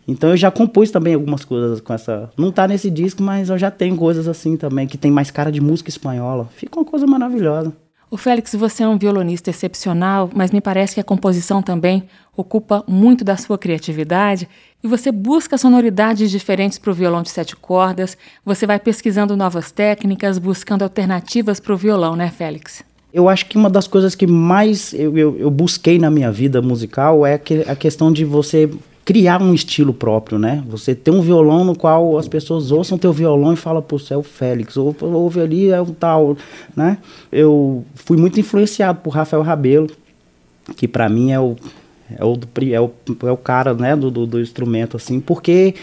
Então 0.08 0.30
eu 0.30 0.36
já 0.36 0.50
compus 0.50 0.90
também 0.90 1.14
algumas 1.14 1.44
coisas 1.44 1.80
com 1.80 1.92
essa. 1.92 2.30
Não 2.36 2.50
tá 2.50 2.66
nesse 2.66 2.90
disco, 2.90 3.22
mas 3.22 3.48
eu 3.48 3.58
já 3.58 3.70
tenho 3.70 3.96
coisas 3.96 4.26
assim 4.28 4.56
também, 4.56 4.86
que 4.86 4.98
tem 4.98 5.10
mais 5.10 5.30
cara 5.30 5.52
de 5.52 5.60
música 5.60 5.88
espanhola. 5.88 6.48
Fica 6.56 6.78
uma 6.78 6.84
coisa 6.84 7.06
maravilhosa. 7.06 7.72
O 8.10 8.16
Félix, 8.16 8.52
você 8.56 8.82
é 8.82 8.88
um 8.88 8.98
violonista 8.98 9.50
excepcional, 9.50 10.28
mas 10.34 10.50
me 10.50 10.60
parece 10.60 10.94
que 10.94 11.00
a 11.00 11.04
composição 11.04 11.62
também 11.62 12.02
ocupa 12.36 12.82
muito 12.88 13.22
da 13.22 13.36
sua 13.36 13.56
criatividade 13.56 14.48
e 14.82 14.88
você 14.88 15.12
busca 15.12 15.56
sonoridades 15.56 16.28
diferentes 16.28 16.76
para 16.76 16.90
o 16.90 16.94
violão 16.94 17.22
de 17.22 17.30
sete 17.30 17.54
cordas. 17.54 18.18
Você 18.44 18.66
vai 18.66 18.80
pesquisando 18.80 19.36
novas 19.36 19.70
técnicas, 19.70 20.38
buscando 20.38 20.82
alternativas 20.82 21.60
para 21.60 21.72
o 21.72 21.76
violão, 21.76 22.16
né, 22.16 22.32
Félix? 22.36 22.82
Eu 23.14 23.28
acho 23.28 23.46
que 23.46 23.56
uma 23.56 23.70
das 23.70 23.86
coisas 23.86 24.16
que 24.16 24.26
mais 24.26 24.92
eu, 24.92 25.16
eu, 25.16 25.38
eu 25.38 25.50
busquei 25.50 25.96
na 25.96 26.10
minha 26.10 26.32
vida 26.32 26.60
musical 26.60 27.24
é 27.24 27.40
a 27.68 27.76
questão 27.76 28.12
de 28.12 28.24
você 28.24 28.68
criar 29.10 29.42
um 29.42 29.52
estilo 29.52 29.92
próprio, 29.92 30.38
né? 30.38 30.62
Você 30.68 30.94
ter 30.94 31.10
um 31.10 31.20
violão 31.20 31.64
no 31.64 31.76
qual 31.76 32.16
as 32.16 32.28
pessoas 32.28 32.70
ouçam 32.70 32.96
teu 32.96 33.12
violão 33.12 33.52
e 33.52 33.56
falam, 33.56 33.82
pô, 33.82 34.00
é 34.08 34.16
o 34.16 34.22
Félix, 34.22 34.76
ou 34.76 34.94
ouve 35.00 35.40
ali, 35.40 35.68
é 35.68 35.80
o 35.80 35.86
tal, 35.86 36.36
né? 36.76 36.96
Eu 37.32 37.84
fui 37.96 38.16
muito 38.16 38.38
influenciado 38.38 39.00
por 39.00 39.10
Rafael 39.10 39.42
Rabelo, 39.42 39.88
que 40.76 40.86
para 40.86 41.08
mim 41.08 41.32
é 41.32 41.40
o, 41.40 41.56
é 42.16 42.24
o, 42.24 42.38
é 42.70 42.80
o, 42.80 42.92
é 43.26 43.32
o 43.32 43.36
cara, 43.36 43.74
né, 43.74 43.96
do, 43.96 44.12
do, 44.12 44.28
do 44.28 44.40
instrumento, 44.40 44.96
assim, 44.96 45.18
porque 45.18 45.74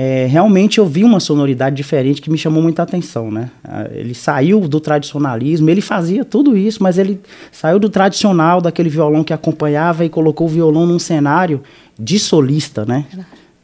é, 0.00 0.26
realmente 0.26 0.78
eu 0.78 0.86
vi 0.86 1.02
uma 1.02 1.18
sonoridade 1.18 1.74
diferente 1.74 2.22
que 2.22 2.30
me 2.30 2.38
chamou 2.38 2.62
muita 2.62 2.84
atenção, 2.84 3.32
né? 3.32 3.50
Ah, 3.64 3.88
ele 3.90 4.14
saiu 4.14 4.60
do 4.60 4.78
tradicionalismo, 4.78 5.68
ele 5.68 5.80
fazia 5.80 6.24
tudo 6.24 6.56
isso, 6.56 6.80
mas 6.80 6.98
ele 6.98 7.20
saiu 7.50 7.80
do 7.80 7.88
tradicional, 7.88 8.60
daquele 8.60 8.88
violão 8.88 9.24
que 9.24 9.32
acompanhava 9.32 10.04
e 10.04 10.08
colocou 10.08 10.46
o 10.46 10.50
violão 10.50 10.86
num 10.86 11.00
cenário 11.00 11.60
de 11.98 12.16
solista, 12.16 12.86
né? 12.86 13.06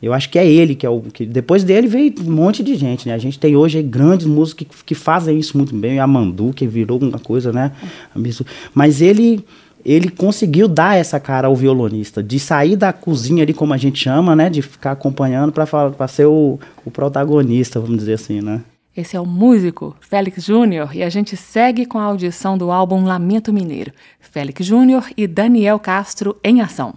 Eu 0.02 0.12
acho 0.12 0.28
que 0.28 0.36
é 0.36 0.44
ele 0.44 0.74
que 0.74 0.84
é 0.84 0.90
o 0.90 1.02
que 1.02 1.24
depois 1.24 1.62
dele 1.62 1.86
veio 1.86 2.12
um 2.26 2.32
monte 2.32 2.64
de 2.64 2.74
gente, 2.74 3.06
né? 3.06 3.14
A 3.14 3.18
gente 3.18 3.38
tem 3.38 3.54
hoje 3.54 3.80
grandes 3.80 4.26
músicos 4.26 4.66
que, 4.66 4.84
que 4.86 4.94
fazem 4.96 5.38
isso 5.38 5.56
muito 5.56 5.72
bem, 5.72 6.00
a 6.00 6.06
Mandu 6.06 6.52
que 6.52 6.66
virou 6.66 6.98
uma 6.98 7.20
coisa, 7.20 7.52
né? 7.52 7.70
Mas 8.74 9.00
ele 9.00 9.44
ele 9.84 10.08
conseguiu 10.08 10.66
dar 10.66 10.96
essa 10.96 11.20
cara 11.20 11.48
ao 11.48 11.54
violonista, 11.54 12.22
de 12.22 12.38
sair 12.38 12.76
da 12.76 12.92
cozinha 12.92 13.42
ali, 13.42 13.52
como 13.52 13.74
a 13.74 13.76
gente 13.76 13.98
chama, 13.98 14.34
né? 14.34 14.48
De 14.48 14.62
ficar 14.62 14.92
acompanhando 14.92 15.52
para 15.52 16.08
ser 16.08 16.26
o, 16.26 16.58
o 16.84 16.90
protagonista, 16.90 17.78
vamos 17.78 17.98
dizer 17.98 18.14
assim, 18.14 18.40
né? 18.40 18.62
Esse 18.96 19.16
é 19.16 19.20
o 19.20 19.26
músico 19.26 19.96
Félix 20.00 20.44
Júnior 20.44 20.94
e 20.94 21.02
a 21.02 21.10
gente 21.10 21.36
segue 21.36 21.84
com 21.84 21.98
a 21.98 22.04
audição 22.04 22.56
do 22.56 22.70
álbum 22.70 23.04
Lamento 23.04 23.52
Mineiro. 23.52 23.92
Félix 24.20 24.64
Júnior 24.64 25.04
e 25.16 25.26
Daniel 25.26 25.80
Castro 25.80 26.36
em 26.44 26.60
ação. 26.60 26.94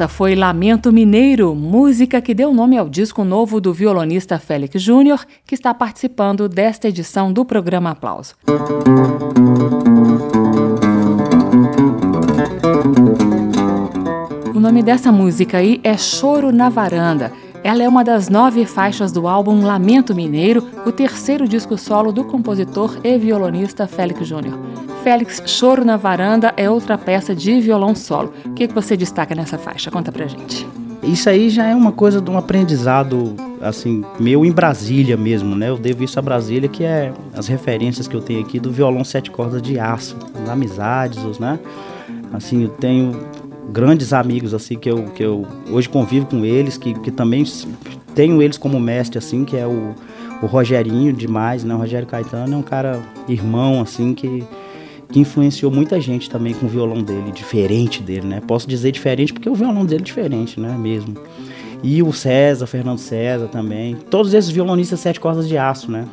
Essa 0.00 0.08
foi 0.08 0.34
Lamento 0.34 0.90
Mineiro, 0.90 1.54
música 1.54 2.22
que 2.22 2.32
deu 2.32 2.54
nome 2.54 2.78
ao 2.78 2.88
disco 2.88 3.22
novo 3.22 3.60
do 3.60 3.70
violonista 3.70 4.38
Félix 4.38 4.80
Júnior, 4.80 5.26
que 5.44 5.54
está 5.54 5.74
participando 5.74 6.48
desta 6.48 6.88
edição 6.88 7.30
do 7.30 7.44
programa 7.44 7.90
Aplauso. 7.90 8.34
O 14.54 14.58
nome 14.58 14.82
dessa 14.82 15.12
música 15.12 15.58
aí 15.58 15.78
é 15.84 15.98
Choro 15.98 16.50
na 16.50 16.70
Varanda. 16.70 17.30
Ela 17.62 17.82
é 17.82 17.88
uma 17.88 18.02
das 18.02 18.30
nove 18.30 18.64
faixas 18.64 19.12
do 19.12 19.28
álbum 19.28 19.62
Lamento 19.62 20.14
Mineiro, 20.14 20.66
o 20.86 20.90
terceiro 20.90 21.46
disco 21.46 21.76
solo 21.76 22.10
do 22.10 22.24
compositor 22.24 22.98
e 23.04 23.18
violonista 23.18 23.86
Félix 23.86 24.26
Júnior. 24.26 24.58
Félix, 25.02 25.42
Choro 25.46 25.82
na 25.84 25.96
Varanda 25.96 26.52
é 26.56 26.68
outra 26.68 26.98
peça 26.98 27.34
de 27.34 27.58
violão 27.60 27.94
solo. 27.94 28.32
O 28.44 28.50
que 28.50 28.66
você 28.66 28.96
destaca 28.96 29.34
nessa 29.34 29.56
faixa? 29.56 29.90
Conta 29.90 30.12
pra 30.12 30.26
gente. 30.26 30.66
Isso 31.02 31.30
aí 31.30 31.48
já 31.48 31.66
é 31.66 31.74
uma 31.74 31.90
coisa 31.90 32.20
de 32.20 32.30
um 32.30 32.36
aprendizado, 32.36 33.34
assim, 33.62 34.04
meu 34.18 34.44
em 34.44 34.52
Brasília 34.52 35.16
mesmo, 35.16 35.56
né? 35.56 35.70
Eu 35.70 35.78
devo 35.78 36.04
isso 36.04 36.18
a 36.18 36.22
Brasília, 36.22 36.68
que 36.68 36.84
é 36.84 37.12
as 37.34 37.46
referências 37.46 38.06
que 38.06 38.14
eu 38.14 38.20
tenho 38.20 38.40
aqui 38.40 38.60
do 38.60 38.70
violão 38.70 39.02
sete 39.02 39.30
cordas 39.30 39.62
de 39.62 39.78
aço, 39.78 40.16
as 40.42 40.48
amizades, 40.50 41.38
né? 41.38 41.58
Assim, 42.30 42.64
eu 42.64 42.68
tenho 42.68 43.12
grandes 43.72 44.12
amigos 44.12 44.52
assim 44.52 44.76
que 44.78 44.90
eu, 44.90 45.04
que 45.04 45.22
eu 45.22 45.46
hoje 45.70 45.88
convivo 45.88 46.26
com 46.26 46.44
eles, 46.44 46.76
que, 46.76 46.92
que 47.00 47.10
também 47.10 47.44
tenho 48.14 48.42
eles 48.42 48.58
como 48.58 48.78
mestre 48.78 49.16
assim, 49.16 49.46
que 49.46 49.56
é 49.56 49.66
o, 49.66 49.94
o 50.42 50.46
Rogerinho 50.46 51.12
demais, 51.14 51.64
né? 51.64 51.74
O 51.74 51.78
Rogério 51.78 52.06
Caetano 52.06 52.54
é 52.54 52.56
um 52.58 52.62
cara 52.62 53.00
irmão 53.26 53.80
assim 53.80 54.12
que 54.12 54.44
que 55.10 55.18
influenciou 55.18 55.70
muita 55.70 56.00
gente 56.00 56.30
também 56.30 56.54
com 56.54 56.66
o 56.66 56.68
violão 56.68 57.02
dele, 57.02 57.32
diferente 57.32 58.02
dele, 58.02 58.26
né? 58.26 58.40
Posso 58.46 58.68
dizer 58.68 58.92
diferente 58.92 59.32
porque 59.32 59.48
o 59.48 59.54
violão 59.54 59.84
dele 59.84 60.02
é 60.02 60.04
diferente, 60.04 60.60
né? 60.60 60.76
Mesmo. 60.78 61.16
E 61.82 62.02
o 62.02 62.12
César, 62.12 62.66
Fernando 62.66 62.98
César 62.98 63.48
também. 63.48 63.96
Todos 64.10 64.34
esses 64.34 64.50
violonistas 64.50 65.00
sete 65.00 65.18
cordas 65.18 65.48
de 65.48 65.56
aço, 65.56 65.90
né? 65.90 66.06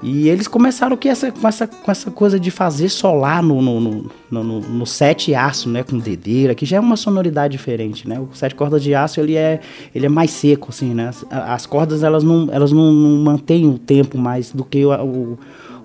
E 0.00 0.28
eles 0.28 0.46
começaram 0.46 0.96
que 0.96 1.08
essa, 1.08 1.32
com, 1.32 1.48
essa, 1.48 1.66
com 1.66 1.90
essa 1.90 2.10
coisa 2.10 2.38
de 2.38 2.52
fazer 2.52 2.88
solar 2.88 3.42
no, 3.42 3.60
no, 3.60 3.80
no, 3.80 4.10
no, 4.30 4.60
no 4.60 4.86
sete 4.86 5.34
aço, 5.34 5.68
né? 5.68 5.82
Com 5.82 5.98
dedeira, 5.98 6.54
que 6.54 6.64
já 6.64 6.76
é 6.76 6.80
uma 6.80 6.96
sonoridade 6.96 7.52
diferente, 7.52 8.08
né? 8.08 8.20
O 8.20 8.28
sete 8.32 8.54
cordas 8.54 8.82
de 8.82 8.94
aço, 8.94 9.18
ele 9.20 9.34
é, 9.34 9.60
ele 9.92 10.06
é 10.06 10.08
mais 10.08 10.30
seco, 10.30 10.68
assim, 10.70 10.94
né? 10.94 11.08
As, 11.08 11.26
as 11.30 11.66
cordas, 11.66 12.04
elas 12.04 12.22
não, 12.22 12.48
elas 12.52 12.70
não, 12.70 12.92
não 12.92 13.24
mantêm 13.24 13.66
o 13.68 13.78
tempo 13.78 14.16
mais 14.16 14.52
do 14.52 14.64
que 14.64 14.84
o, 14.84 14.92
o, 14.92 15.38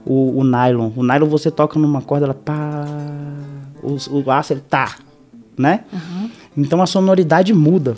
o, 0.06 0.39
o 0.39 0.44
nylon. 0.44 0.92
O 0.96 1.04
nylon 1.04 1.28
você 1.28 1.50
toca 1.50 1.80
numa 1.80 2.02
corda, 2.02 2.26
ela 2.26 2.34
pá... 2.34 2.86
O, 3.82 3.98
o 4.20 4.32
aço, 4.32 4.54
ele 4.54 4.62
tá, 4.62 4.96
né? 5.58 5.82
Uhum. 5.92 6.30
Então 6.56 6.82
a 6.82 6.86
sonoridade 6.86 7.54
muda. 7.54 7.96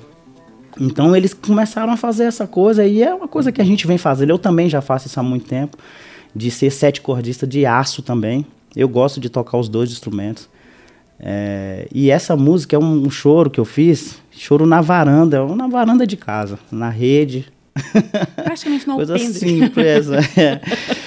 Então 0.79 1.15
eles 1.15 1.33
começaram 1.33 1.93
a 1.93 1.97
fazer 1.97 2.25
essa 2.25 2.47
coisa 2.47 2.85
e 2.85 3.01
é 3.01 3.13
uma 3.13 3.27
coisa 3.27 3.51
que 3.51 3.61
a 3.61 3.65
gente 3.65 3.85
vem 3.87 3.97
fazendo. 3.97 4.31
Eu 4.31 4.39
também 4.39 4.67
já 4.67 4.81
faço 4.81 5.07
isso 5.07 5.19
há 5.19 5.23
muito 5.23 5.45
tempo 5.45 5.77
de 6.35 6.51
ser 6.51 6.69
sete 6.69 7.01
cordista 7.01 7.47
de 7.47 7.65
aço 7.65 8.01
também. 8.01 8.45
Eu 8.75 8.89
gosto 8.89 9.19
de 9.19 9.29
tocar 9.29 9.57
os 9.57 9.69
dois 9.69 9.91
instrumentos. 9.91 10.49
É, 11.17 11.87
e 11.93 12.11
essa 12.11 12.35
música 12.35 12.75
é 12.75 12.79
um, 12.79 13.05
um, 13.05 13.09
choro 13.09 13.49
que 13.49 13.59
eu 13.59 13.63
fiz, 13.63 14.17
choro 14.31 14.65
na 14.65 14.81
varanda, 14.81 15.45
na 15.55 15.67
varanda 15.67 16.05
de 16.05 16.17
casa, 16.17 16.59
na 16.69 16.89
rede. 16.89 17.45
Praticamente 18.35 18.85
não 18.85 18.95
Coisa 18.97 19.17
simples. 19.17 20.09
é. 20.37 20.59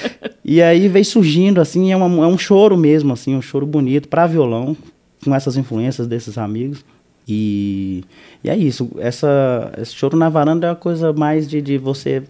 E 0.50 0.62
aí 0.62 0.88
veio 0.88 1.04
surgindo, 1.04 1.60
assim, 1.60 1.92
é, 1.92 1.96
uma, 1.96 2.24
é 2.24 2.26
um 2.26 2.38
choro 2.38 2.74
mesmo, 2.74 3.12
assim, 3.12 3.36
um 3.36 3.42
choro 3.42 3.66
bonito 3.66 4.08
para 4.08 4.26
violão, 4.26 4.74
com 5.22 5.34
essas 5.34 5.58
influências 5.58 6.06
desses 6.06 6.38
amigos. 6.38 6.82
E, 7.28 8.02
e 8.42 8.48
é 8.48 8.56
isso, 8.56 8.90
essa, 8.96 9.70
esse 9.76 9.94
choro 9.94 10.16
na 10.16 10.30
varanda 10.30 10.66
é 10.66 10.70
uma 10.70 10.76
coisa 10.76 11.12
mais 11.12 11.46
de, 11.46 11.60
de 11.60 11.76
você 11.76 12.22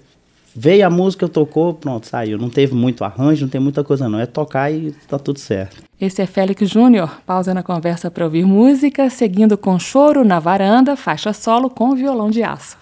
Veio 0.56 0.84
a 0.84 0.90
música, 0.90 1.28
tocou, 1.28 1.72
pronto, 1.72 2.08
saiu. 2.08 2.36
Não 2.36 2.50
teve 2.50 2.74
muito 2.74 3.04
arranjo, 3.04 3.42
não 3.42 3.48
tem 3.48 3.60
muita 3.60 3.84
coisa 3.84 4.08
não. 4.08 4.18
É 4.18 4.26
tocar 4.26 4.72
e 4.72 4.92
tá 5.06 5.16
tudo 5.16 5.38
certo. 5.38 5.84
Esse 6.00 6.20
é 6.20 6.26
Félix 6.26 6.68
Júnior. 6.68 7.20
Pausa 7.24 7.54
na 7.54 7.62
conversa 7.62 8.10
para 8.10 8.24
ouvir 8.24 8.44
música, 8.44 9.08
seguindo 9.08 9.56
com 9.56 9.78
Choro 9.78 10.24
na 10.24 10.40
Varanda, 10.40 10.96
faixa 10.96 11.32
solo 11.32 11.70
com 11.70 11.94
violão 11.94 12.28
de 12.28 12.42
aço. 12.42 12.76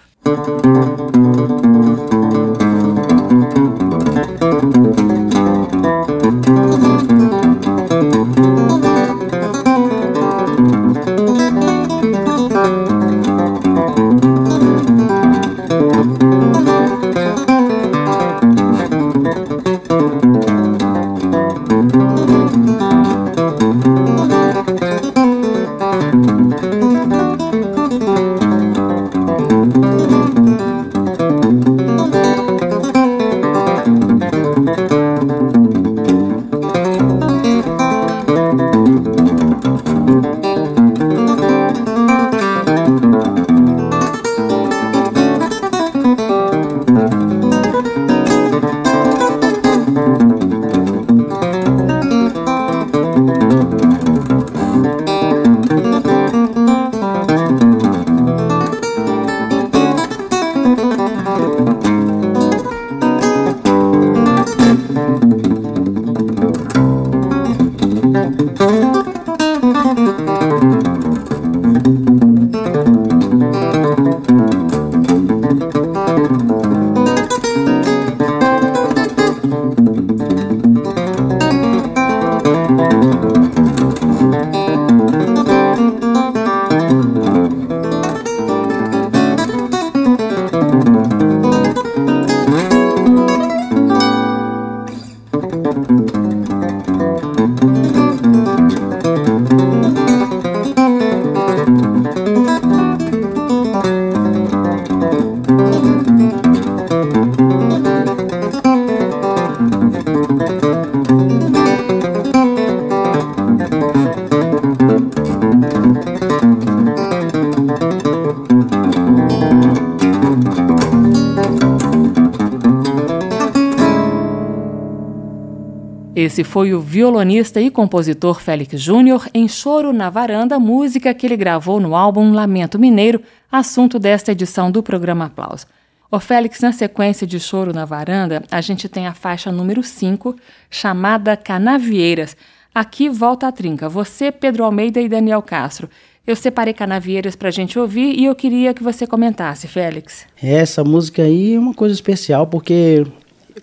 Esse 126.37 126.43
foi 126.43 126.71
o 126.71 126.79
violonista 126.79 127.59
e 127.59 127.71
compositor 127.71 128.39
Félix 128.39 128.79
Júnior 128.79 129.27
em 129.33 129.47
Choro 129.47 129.91
na 129.91 130.07
Varanda, 130.07 130.59
música 130.59 131.11
que 131.11 131.25
ele 131.25 131.35
gravou 131.35 131.79
no 131.79 131.95
álbum 131.95 132.31
Lamento 132.31 132.77
Mineiro, 132.77 133.23
assunto 133.51 133.97
desta 133.97 134.33
edição 134.33 134.69
do 134.69 134.83
programa 134.83 135.25
Aplauso. 135.25 135.65
O 136.11 136.19
Félix, 136.19 136.59
na 136.59 136.71
sequência 136.71 137.25
de 137.25 137.39
Choro 137.39 137.73
na 137.73 137.85
Varanda, 137.85 138.43
a 138.51 138.61
gente 138.61 138.87
tem 138.87 139.07
a 139.07 139.15
faixa 139.15 139.51
número 139.51 139.81
5, 139.81 140.35
chamada 140.69 141.35
Canavieiras. 141.35 142.37
Aqui 142.71 143.09
volta 143.09 143.47
a 143.47 143.51
trinca, 143.51 143.89
você, 143.89 144.31
Pedro 144.31 144.63
Almeida 144.63 145.01
e 145.01 145.09
Daniel 145.09 145.41
Castro. 145.41 145.89
Eu 146.27 146.35
separei 146.35 146.71
Canavieiras 146.75 147.35
para 147.35 147.47
a 147.47 147.51
gente 147.51 147.79
ouvir 147.79 148.13
e 148.15 148.25
eu 148.25 148.35
queria 148.35 148.75
que 148.75 148.83
você 148.83 149.07
comentasse, 149.07 149.67
Félix. 149.67 150.27
Essa 150.39 150.83
música 150.83 151.23
aí 151.23 151.55
é 151.55 151.59
uma 151.59 151.73
coisa 151.73 151.95
especial 151.95 152.45
porque 152.45 153.07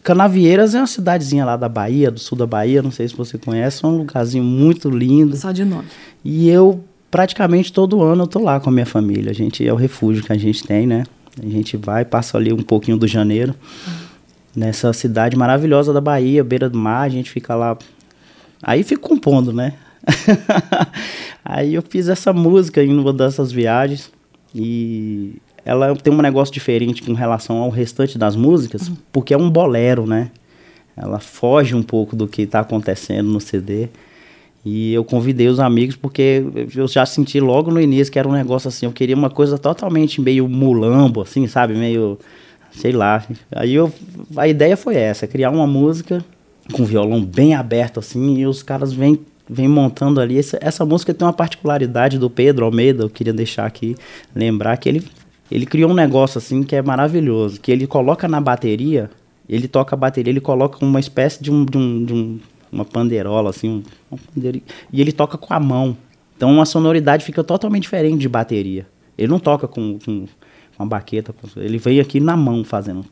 Canavieiras 0.02 0.74
é 0.74 0.78
uma 0.78 0.86
cidadezinha 0.86 1.44
lá 1.44 1.56
da 1.56 1.68
Bahia, 1.68 2.10
do 2.10 2.18
sul 2.18 2.36
da 2.36 2.46
Bahia, 2.46 2.82
não 2.82 2.90
sei 2.90 3.08
se 3.08 3.14
você 3.14 3.38
conhece, 3.38 3.84
é 3.84 3.88
um 3.88 3.96
lugarzinho 3.98 4.44
muito 4.44 4.90
lindo. 4.90 5.36
Só 5.36 5.52
de 5.52 5.64
nome. 5.64 5.86
E 6.24 6.48
eu 6.48 6.82
praticamente 7.10 7.72
todo 7.72 8.02
ano 8.02 8.24
eu 8.24 8.26
tô 8.26 8.40
lá 8.40 8.58
com 8.58 8.70
a 8.70 8.72
minha 8.72 8.86
família. 8.86 9.30
A 9.30 9.34
gente 9.34 9.66
é 9.66 9.72
o 9.72 9.76
refúgio 9.76 10.24
que 10.24 10.32
a 10.32 10.38
gente 10.38 10.64
tem, 10.64 10.86
né? 10.86 11.04
A 11.40 11.46
gente 11.46 11.76
vai, 11.76 12.04
passa 12.04 12.36
ali 12.36 12.52
um 12.52 12.62
pouquinho 12.62 12.96
do 12.96 13.06
janeiro. 13.06 13.54
Nessa 14.54 14.92
cidade 14.92 15.36
maravilhosa 15.36 15.92
da 15.92 16.00
Bahia, 16.00 16.42
beira 16.42 16.68
do 16.68 16.78
mar, 16.78 17.02
a 17.02 17.08
gente 17.08 17.30
fica 17.30 17.54
lá. 17.54 17.76
Aí 18.62 18.82
fico 18.82 19.08
compondo, 19.08 19.52
né? 19.52 19.74
Aí 21.44 21.74
eu 21.74 21.82
fiz 21.82 22.08
essa 22.08 22.32
música 22.32 22.82
em 22.82 22.96
uma 22.96 23.12
dessas 23.12 23.52
viagens 23.52 24.10
e 24.54 25.36
ela 25.64 25.94
tem 25.96 26.12
um 26.12 26.20
negócio 26.20 26.52
diferente 26.52 27.02
com 27.02 27.14
relação 27.14 27.56
ao 27.56 27.70
restante 27.70 28.18
das 28.18 28.36
músicas, 28.36 28.88
uhum. 28.88 28.96
porque 29.12 29.32
é 29.32 29.36
um 29.36 29.50
bolero, 29.50 30.06
né? 30.06 30.30
Ela 30.96 31.18
foge 31.18 31.74
um 31.74 31.82
pouco 31.82 32.14
do 32.14 32.28
que 32.28 32.42
está 32.42 32.60
acontecendo 32.60 33.28
no 33.28 33.40
CD. 33.40 33.88
E 34.64 34.94
eu 34.94 35.04
convidei 35.04 35.48
os 35.48 35.60
amigos 35.60 35.96
porque 35.96 36.42
eu 36.74 36.88
já 36.88 37.04
senti 37.04 37.38
logo 37.38 37.70
no 37.70 37.80
início 37.80 38.12
que 38.12 38.18
era 38.18 38.28
um 38.28 38.32
negócio 38.32 38.68
assim, 38.68 38.86
eu 38.86 38.92
queria 38.92 39.14
uma 39.14 39.28
coisa 39.28 39.58
totalmente 39.58 40.20
meio 40.20 40.48
mulambo, 40.48 41.20
assim, 41.20 41.46
sabe? 41.46 41.74
Meio, 41.74 42.18
sei 42.72 42.92
lá. 42.92 43.24
Aí 43.52 43.74
eu, 43.74 43.92
a 44.36 44.48
ideia 44.48 44.76
foi 44.76 44.96
essa, 44.96 45.26
criar 45.26 45.50
uma 45.50 45.66
música 45.66 46.24
com 46.72 46.84
violão 46.84 47.22
bem 47.22 47.54
aberto 47.54 48.00
assim, 48.00 48.38
e 48.38 48.46
os 48.46 48.62
caras 48.62 48.92
vêm 48.92 49.18
vem 49.46 49.68
montando 49.68 50.20
ali. 50.20 50.38
Essa, 50.38 50.58
essa 50.60 50.86
música 50.86 51.12
tem 51.12 51.26
uma 51.26 51.32
particularidade 51.32 52.18
do 52.18 52.30
Pedro 52.30 52.64
Almeida, 52.64 53.04
eu 53.04 53.10
queria 53.10 53.32
deixar 53.32 53.66
aqui, 53.66 53.94
lembrar 54.34 54.76
que 54.78 54.88
ele, 54.88 55.04
ele 55.54 55.66
criou 55.66 55.92
um 55.92 55.94
negócio 55.94 56.38
assim 56.38 56.64
que 56.64 56.74
é 56.74 56.82
maravilhoso, 56.82 57.60
que 57.60 57.70
ele 57.70 57.86
coloca 57.86 58.26
na 58.26 58.40
bateria, 58.40 59.08
ele 59.48 59.68
toca 59.68 59.94
a 59.94 59.98
bateria, 59.98 60.32
ele 60.32 60.40
coloca 60.40 60.84
uma 60.84 60.98
espécie 60.98 61.40
de 61.40 61.52
um, 61.52 61.64
de 61.64 61.78
um, 61.78 62.04
de 62.04 62.12
um 62.12 62.40
uma 62.72 62.84
panderola 62.84 63.50
assim, 63.50 63.84
um, 64.10 64.18
e 64.92 65.00
ele 65.00 65.12
toca 65.12 65.38
com 65.38 65.54
a 65.54 65.60
mão. 65.60 65.96
Então 66.36 66.60
a 66.60 66.66
sonoridade 66.66 67.24
fica 67.24 67.44
totalmente 67.44 67.84
diferente 67.84 68.18
de 68.18 68.28
bateria. 68.28 68.84
Ele 69.16 69.28
não 69.28 69.38
toca 69.38 69.68
com, 69.68 69.96
com 70.04 70.26
uma 70.76 70.88
baqueta, 70.88 71.32
ele 71.56 71.78
vem 71.78 72.00
aqui 72.00 72.18
na 72.18 72.36
mão 72.36 72.64
fazendo. 72.64 73.06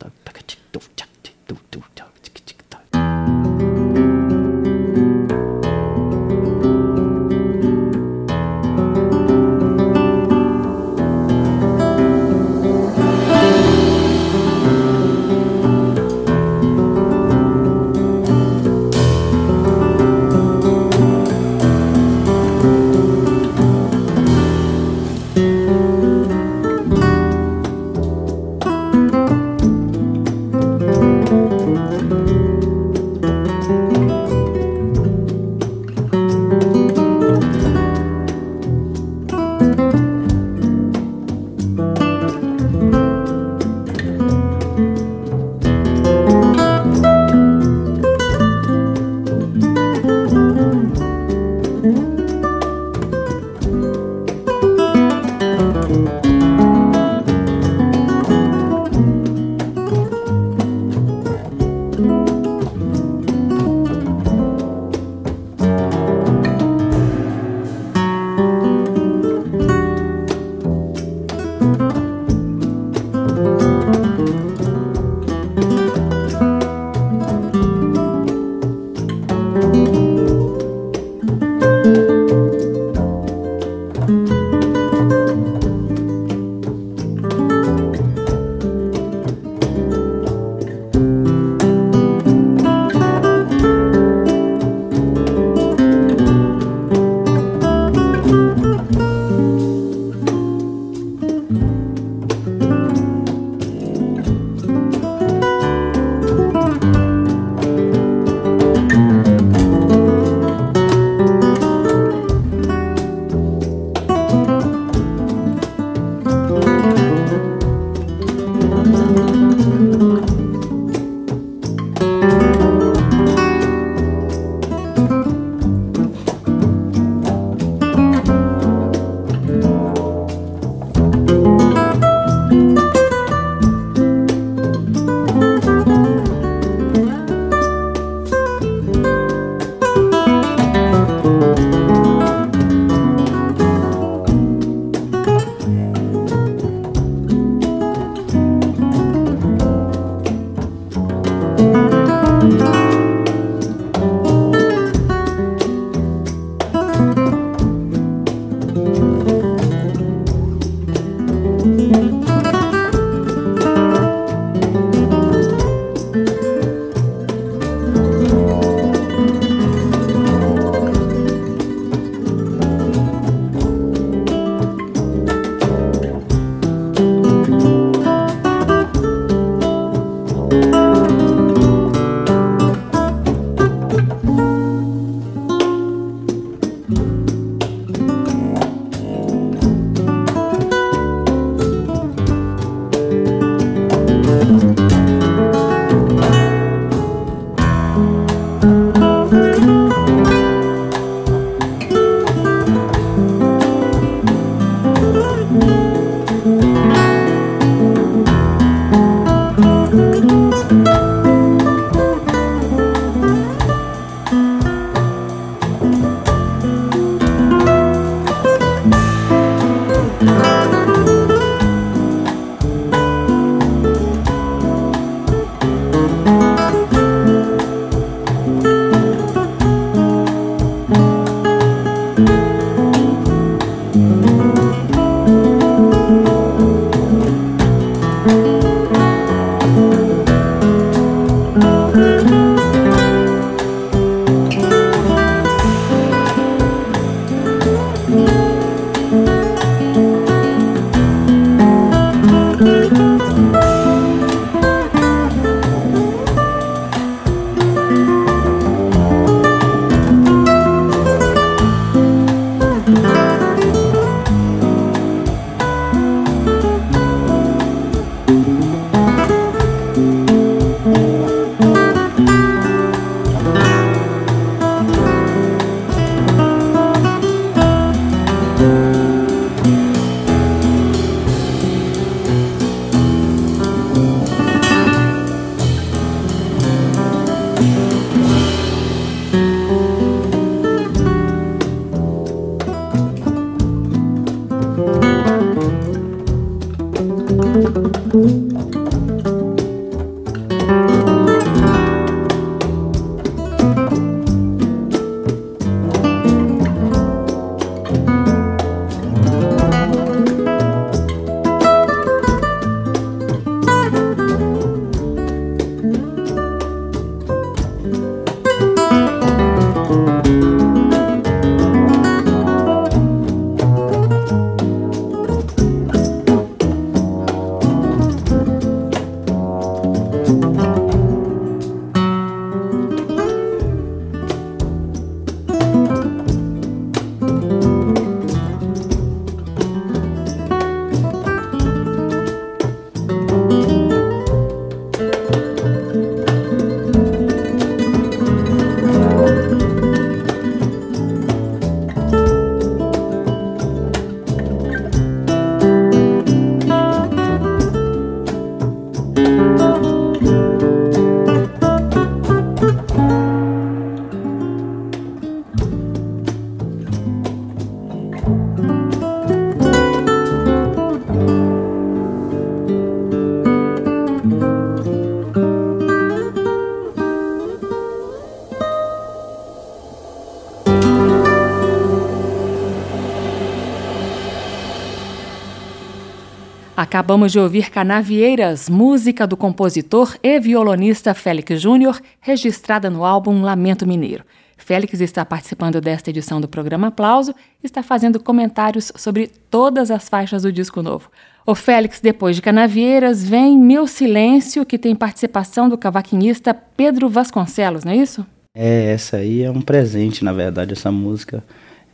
Acabamos 386.83 387.31
de 387.31 387.39
ouvir 387.39 387.71
Canavieiras, 387.71 388.69
música 388.69 389.25
do 389.25 389.37
compositor 389.37 390.17
e 390.21 390.41
violonista 390.41 391.15
Félix 391.15 391.63
Júnior, 391.63 392.01
registrada 392.21 392.91
no 392.91 393.05
álbum 393.05 393.41
Lamento 393.41 393.87
Mineiro. 393.87 394.25
Félix 394.57 395.01
está 395.01 395.25
participando 395.25 395.81
desta 395.81 396.11
edição 396.11 396.41
do 396.41 396.49
programa 396.49 396.89
Aplauso 396.89 397.37
e 397.63 397.67
está 397.67 397.85
fazendo 397.85 398.19
comentários 398.19 398.91
sobre 398.97 399.31
todas 399.49 399.93
as 399.93 400.09
faixas 400.09 400.43
do 400.43 400.51
disco 400.51 400.83
novo. 400.83 401.09
O 401.47 401.55
Félix, 401.55 402.01
depois 402.01 402.35
de 402.35 402.43
Canavieiras, 402.43 403.23
vem 403.23 403.57
Meu 403.57 403.87
Silêncio, 403.87 404.67
que 404.67 404.77
tem 404.77 404.97
participação 404.97 405.69
do 405.69 405.79
cavaquinista 405.79 406.53
Pedro 406.53 407.09
Vasconcelos, 407.09 407.85
não 407.85 407.93
é 407.93 407.97
isso? 407.97 408.27
É, 408.57 408.93
essa 408.93 409.19
aí 409.19 409.45
é 409.45 409.51
um 409.53 409.63
presente, 409.63 410.25
na 410.25 410.33
verdade, 410.33 410.73
essa 410.73 410.91
música. 410.91 411.45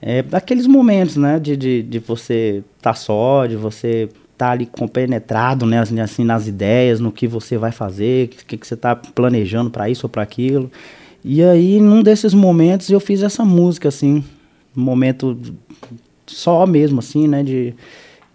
É 0.01 0.23
daqueles 0.23 0.67
momentos, 0.67 1.17
né, 1.17 1.39
de, 1.39 1.59
de, 1.59 1.83
de 1.83 1.99
você 1.99 2.65
estar 2.79 2.93
tá 2.93 2.95
só, 2.95 3.45
de 3.45 3.55
você 3.55 4.09
tá 4.39 4.51
ali 4.53 4.67
compenetrado, 4.67 5.67
né, 5.67 5.81
assim, 5.81 5.99
assim, 6.01 6.25
nas 6.25 6.47
ideias, 6.47 7.01
no 7.01 7.11
que 7.11 7.27
você 7.27 7.59
vai 7.59 7.73
fazer, 7.73 8.27
o 8.27 8.29
que, 8.29 8.57
que 8.57 8.67
você 8.67 8.75
está 8.75 8.95
planejando 8.95 9.69
para 9.69 9.91
isso 9.91 10.07
ou 10.07 10.11
para 10.11 10.23
aquilo. 10.23 10.71
E 11.25 11.43
aí, 11.43 11.81
num 11.81 12.03
desses 12.03 12.33
momentos, 12.33 12.89
eu 12.89 13.01
fiz 13.01 13.23
essa 13.23 13.45
música, 13.45 13.89
assim, 13.89 14.25
um 14.77 14.81
momento 14.81 15.37
só 16.27 16.65
mesmo, 16.67 17.01
assim, 17.01 17.27
né, 17.27 17.43
de... 17.43 17.75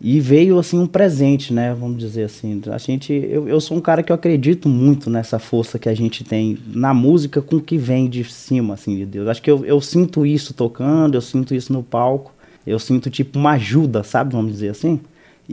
E 0.06 0.20
veio, 0.20 0.60
assim, 0.60 0.78
um 0.78 0.86
presente, 0.86 1.54
né, 1.54 1.74
vamos 1.74 1.98
dizer 1.98 2.24
assim. 2.24 2.62
A 2.70 2.78
gente... 2.78 3.14
Eu, 3.14 3.48
eu 3.48 3.62
sou 3.62 3.78
um 3.78 3.80
cara 3.80 4.04
que 4.04 4.12
eu 4.12 4.16
acredito 4.16 4.68
muito 4.68 5.10
nessa 5.10 5.40
força 5.40 5.80
que 5.80 5.88
a 5.88 5.94
gente 5.94 6.26
tem 6.26 6.58
na 6.68 6.94
música 6.94 7.42
com 7.42 7.56
o 7.56 7.62
que 7.62 7.78
vem 7.78 8.10
de 8.10 8.22
cima, 8.26 8.74
assim, 8.74 8.98
de 8.98 9.06
Deus. 9.06 9.30
Acho 9.30 9.42
que 9.42 9.50
eu, 9.50 9.66
eu 9.66 9.80
sinto 9.80 10.26
isso 10.26 10.54
tocando, 10.54 11.16
eu 11.16 11.22
sinto 11.22 11.56
isso 11.56 11.72
no 11.72 11.82
palco. 11.82 12.34
Eu 12.68 12.80
sinto, 12.80 13.10
tipo, 13.10 13.40
uma 13.40 13.52
ajuda, 13.52 14.04
sabe, 14.04 14.34
vamos 14.34 14.52
dizer 14.52 14.70
assim. 14.70 15.00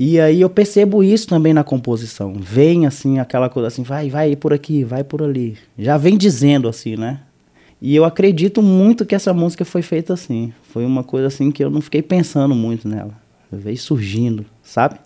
E 0.02 0.18
aí 0.18 0.40
eu 0.40 0.48
percebo 0.48 1.04
isso 1.04 1.28
também 1.28 1.52
na 1.52 1.62
composição. 1.62 2.32
Vem 2.32 2.86
assim 2.86 3.18
aquela 3.18 3.50
coisa 3.50 3.68
assim, 3.68 3.82
vai, 3.82 4.08
vai 4.08 4.34
por 4.34 4.50
aqui, 4.50 4.82
vai 4.82 5.04
por 5.04 5.22
ali. 5.22 5.58
Já 5.78 5.98
vem 5.98 6.16
dizendo 6.16 6.68
assim, 6.68 6.96
né? 6.96 7.20
E 7.82 7.94
eu 7.94 8.06
acredito 8.06 8.62
muito 8.62 9.04
que 9.04 9.14
essa 9.14 9.34
música 9.34 9.62
foi 9.62 9.82
feita 9.82 10.14
assim. 10.14 10.54
Foi 10.62 10.86
uma 10.86 11.04
coisa 11.04 11.26
assim 11.26 11.50
que 11.50 11.62
eu 11.62 11.68
não 11.68 11.82
fiquei 11.82 12.00
pensando 12.00 12.54
muito 12.54 12.88
nela. 12.88 13.12
Veio 13.52 13.76
surgindo, 13.76 14.46
sabe? 14.62 14.98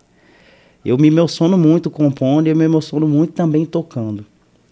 Eu 0.85 0.97
me 0.97 1.09
emociono 1.09 1.59
muito 1.59 1.91
compondo 1.91 2.47
e 2.47 2.51
eu 2.51 2.57
me 2.57 2.65
emociono 2.65 3.09
muito 3.09 3.33
também 3.33 3.67
tocando. 3.67 4.25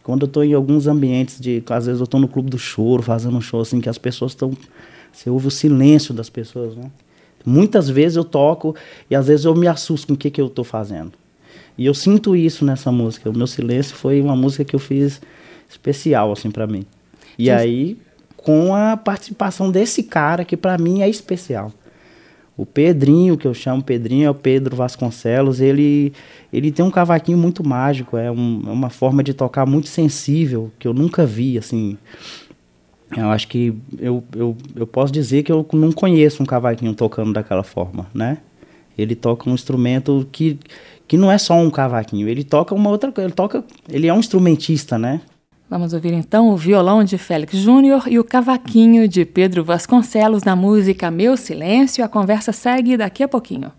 Quando 0.05 0.23
eu 0.23 0.27
estou 0.29 0.45
em 0.45 0.53
alguns 0.53 0.87
ambientes 0.87 1.41
de, 1.41 1.61
às 1.69 1.87
vezes 1.87 2.01
eu 2.01 2.05
estou 2.05 2.21
no 2.21 2.29
clube 2.29 2.49
do 2.49 2.59
choro, 2.61 3.03
fazendo 3.03 3.37
um 3.37 3.41
show 3.41 3.61
assim 3.61 3.81
que 3.81 3.89
as 3.89 3.99
pessoas 3.99 4.31
estão, 4.31 4.53
você 5.13 5.29
ouve 5.29 5.49
o 5.49 5.51
silêncio 5.51 6.15
das 6.15 6.31
pessoas, 6.31 6.77
né? 6.77 6.93
Muitas 7.45 7.89
vezes 7.89 8.17
eu 8.17 8.25
toco 8.25 8.75
e 9.11 9.15
às 9.15 9.27
vezes 9.27 9.45
eu 9.45 9.55
me 9.55 9.67
assusto 9.67 10.09
com 10.09 10.15
o 10.15 10.17
que, 10.17 10.31
que 10.31 10.41
eu 10.41 10.47
estou 10.47 10.65
fazendo. 10.65 11.13
E 11.77 11.87
eu 11.87 11.95
sinto 11.95 12.37
isso 12.37 12.65
nessa 12.65 12.93
música. 12.93 13.31
O 13.31 13.37
meu 13.37 13.47
silêncio 13.47 13.97
foi 13.97 14.21
uma 14.21 14.37
música 14.37 14.65
que 14.65 14.77
eu 14.77 14.81
fiz 14.81 15.21
especial 15.69 16.33
assim 16.33 16.51
para 16.51 16.67
mim. 16.67 16.85
E 17.39 17.45
Sim. 17.47 17.51
aí 17.51 17.99
com 18.37 18.75
a 18.75 18.97
participação 18.97 19.71
desse 19.71 20.03
cara 20.03 20.45
que 20.45 20.57
para 20.57 20.77
mim 20.77 21.01
é 21.01 21.09
especial. 21.09 21.73
O 22.55 22.67
Pedrinho, 22.67 23.37
que 23.37 23.47
eu 23.47 23.55
chamo 23.55 23.83
Pedrinho, 23.83 24.27
é 24.27 24.31
o 24.31 24.35
Pedro 24.35 24.77
Vasconcelos. 24.77 25.61
Ele, 25.61 26.13
ele 26.53 26.71
tem 26.71 26.85
um 26.85 26.91
cavaquinho 26.91 27.39
muito 27.39 27.67
mágico, 27.67 28.17
é, 28.17 28.31
um, 28.31 28.63
é 28.67 28.71
uma 28.71 28.91
forma 28.91 29.23
de 29.23 29.33
tocar 29.33 29.65
muito 29.65 29.89
sensível 29.89 30.71
que 30.79 30.87
eu 30.87 30.93
nunca 30.93 31.25
vi, 31.25 31.57
assim. 31.57 31.97
Eu 33.17 33.31
acho 33.31 33.47
que 33.49 33.75
eu, 33.99 34.25
eu, 34.35 34.57
eu 34.75 34.87
posso 34.87 35.13
dizer 35.13 35.43
que 35.43 35.53
eu 35.53 35.67
não 35.73 35.93
conheço 35.93 36.43
um 36.43 36.47
cavaquinho 36.47 36.95
tocando 36.95 37.33
daquela 37.33 37.63
forma, 37.63 38.07
né? 38.15 38.39
Ele 38.97 39.15
toca 39.15 39.49
um 39.49 39.55
instrumento 39.55 40.27
que, 40.31 40.59
que 41.07 41.17
não 41.17 41.31
é 41.31 41.39
só 41.39 41.55
um 41.55 41.71
cavaquinho, 41.71 42.29
ele 42.29 42.45
toca 42.45 42.75
uma 42.75 42.91
outra 42.91 43.11
coisa, 43.13 43.29
ele 43.29 43.35
toca, 43.35 43.65
ele 43.89 44.07
é 44.07 44.15
um 44.15 44.19
instrumentista, 44.19 44.99
né? 44.99 45.21
Vamos 45.69 45.95
ouvir 45.95 46.13
então 46.13 46.51
o 46.51 46.57
violão 46.57 47.03
de 47.03 47.17
Félix 47.17 47.57
Júnior 47.57 48.05
e 48.07 48.19
o 48.19 48.25
cavaquinho 48.25 49.09
de 49.09 49.25
Pedro 49.25 49.65
Vasconcelos 49.65 50.45
na 50.45 50.55
música 50.55 51.11
Meu 51.11 51.35
Silêncio. 51.35 52.05
A 52.05 52.09
conversa 52.09 52.53
segue 52.53 52.95
daqui 52.95 53.23
a 53.23 53.29
pouquinho. 53.29 53.73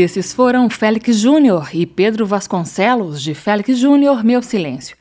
Esses 0.00 0.32
foram 0.32 0.70
Félix 0.70 1.18
Júnior 1.18 1.68
e 1.74 1.84
Pedro 1.84 2.24
Vasconcelos, 2.24 3.20
de 3.20 3.34
Félix 3.34 3.76
Júnior, 3.76 4.24
Meu 4.24 4.42
Silêncio. 4.42 4.96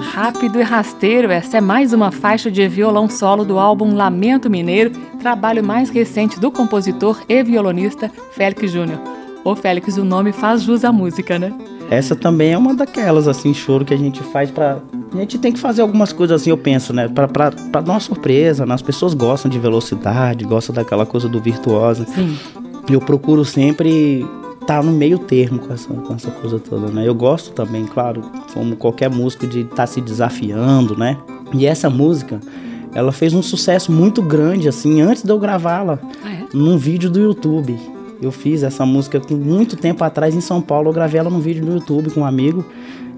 Rápido 0.00 0.60
e 0.60 0.62
rasteiro, 0.62 1.32
essa 1.32 1.58
é 1.58 1.60
mais 1.60 1.92
uma 1.92 2.12
faixa 2.12 2.48
de 2.48 2.66
violão 2.68 3.10
solo 3.10 3.44
do 3.44 3.58
álbum 3.58 3.92
Lamento 3.92 4.48
Mineiro, 4.48 4.92
trabalho 5.18 5.64
mais 5.64 5.90
recente 5.90 6.38
do 6.38 6.52
compositor 6.52 7.20
e 7.28 7.42
violonista 7.42 8.08
Félix 8.30 8.70
Júnior. 8.70 9.00
Ô 9.44 9.56
Félix, 9.56 9.96
o 9.96 10.04
nome 10.04 10.30
faz 10.30 10.62
jus 10.62 10.84
à 10.84 10.92
música, 10.92 11.40
né? 11.40 11.52
Essa 11.90 12.14
também 12.14 12.52
é 12.52 12.58
uma 12.58 12.72
daquelas, 12.72 13.26
assim, 13.26 13.52
choro 13.52 13.84
que 13.84 13.94
a 13.94 13.98
gente 13.98 14.22
faz 14.22 14.48
pra. 14.50 14.78
A 15.16 15.20
gente 15.20 15.38
tem 15.38 15.52
que 15.52 15.58
fazer 15.58 15.82
algumas 15.82 16.12
coisas 16.12 16.40
assim, 16.40 16.50
eu 16.50 16.58
penso, 16.58 16.92
né? 16.92 17.08
Pra, 17.08 17.26
pra, 17.26 17.50
pra 17.50 17.80
dar 17.80 17.92
uma 17.92 18.00
surpresa, 18.00 18.66
né? 18.66 18.74
As 18.74 18.82
pessoas 18.82 19.14
gostam 19.14 19.50
de 19.50 19.58
velocidade, 19.58 20.44
gostam 20.44 20.74
daquela 20.74 21.06
coisa 21.06 21.28
do 21.28 21.40
virtuoso. 21.40 22.04
Sim. 22.06 22.36
Eu 22.90 23.00
procuro 23.00 23.44
sempre 23.44 24.20
estar 24.60 24.78
tá 24.78 24.82
no 24.82 24.92
meio 24.92 25.18
termo 25.18 25.58
com 25.58 25.72
essa, 25.72 25.88
com 25.88 26.14
essa 26.14 26.30
coisa 26.30 26.58
toda, 26.58 26.88
né? 26.88 27.06
Eu 27.06 27.14
gosto 27.14 27.52
também, 27.52 27.84
claro, 27.86 28.22
como 28.52 28.76
qualquer 28.76 29.10
músico, 29.10 29.46
de 29.46 29.60
estar 29.60 29.74
tá 29.76 29.86
se 29.86 30.00
desafiando, 30.00 30.96
né? 30.96 31.16
E 31.52 31.66
essa 31.66 31.88
música, 31.88 32.40
ela 32.94 33.12
fez 33.12 33.32
um 33.32 33.42
sucesso 33.42 33.90
muito 33.90 34.20
grande, 34.20 34.68
assim, 34.68 35.00
antes 35.00 35.22
de 35.22 35.30
eu 35.30 35.38
gravá-la, 35.38 35.98
Ah, 36.24 36.32
é? 36.32 36.44
num 36.52 36.76
vídeo 36.76 37.08
do 37.10 37.18
YouTube. 37.18 37.78
Eu 38.20 38.32
fiz 38.32 38.62
essa 38.62 38.84
música 38.86 39.20
muito 39.30 39.76
tempo 39.76 40.02
atrás 40.02 40.34
em 40.34 40.40
São 40.40 40.60
Paulo. 40.60 40.88
Eu 40.88 40.92
gravei 40.94 41.20
ela 41.20 41.28
num 41.28 41.40
vídeo 41.40 41.64
no 41.64 41.74
YouTube 41.74 42.10
com 42.10 42.20
um 42.20 42.24
amigo, 42.24 42.64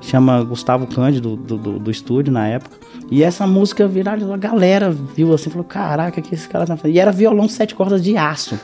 chama 0.01 0.42
Gustavo 0.42 0.86
Cândido, 0.86 1.36
do, 1.36 1.57
do, 1.57 1.78
do 1.78 1.90
estúdio 1.90 2.32
na 2.32 2.46
época. 2.46 2.76
E 3.11 3.22
essa 3.22 3.46
música 3.46 3.86
viralizou, 3.86 4.34
a 4.34 4.36
galera 4.36 4.90
viu 4.90 5.32
assim, 5.32 5.51
falou: 5.51 5.64
caraca, 5.64 6.20
que 6.20 6.34
esse 6.34 6.49
cara 6.49 6.66
tá 6.66 6.76
fazendo? 6.76 6.94
E 6.94 7.01
era 7.01 7.11
violão 7.11 7.49
sete 7.49 7.74
cordas 7.74 8.03
de 8.03 8.16
aço. 8.16 8.59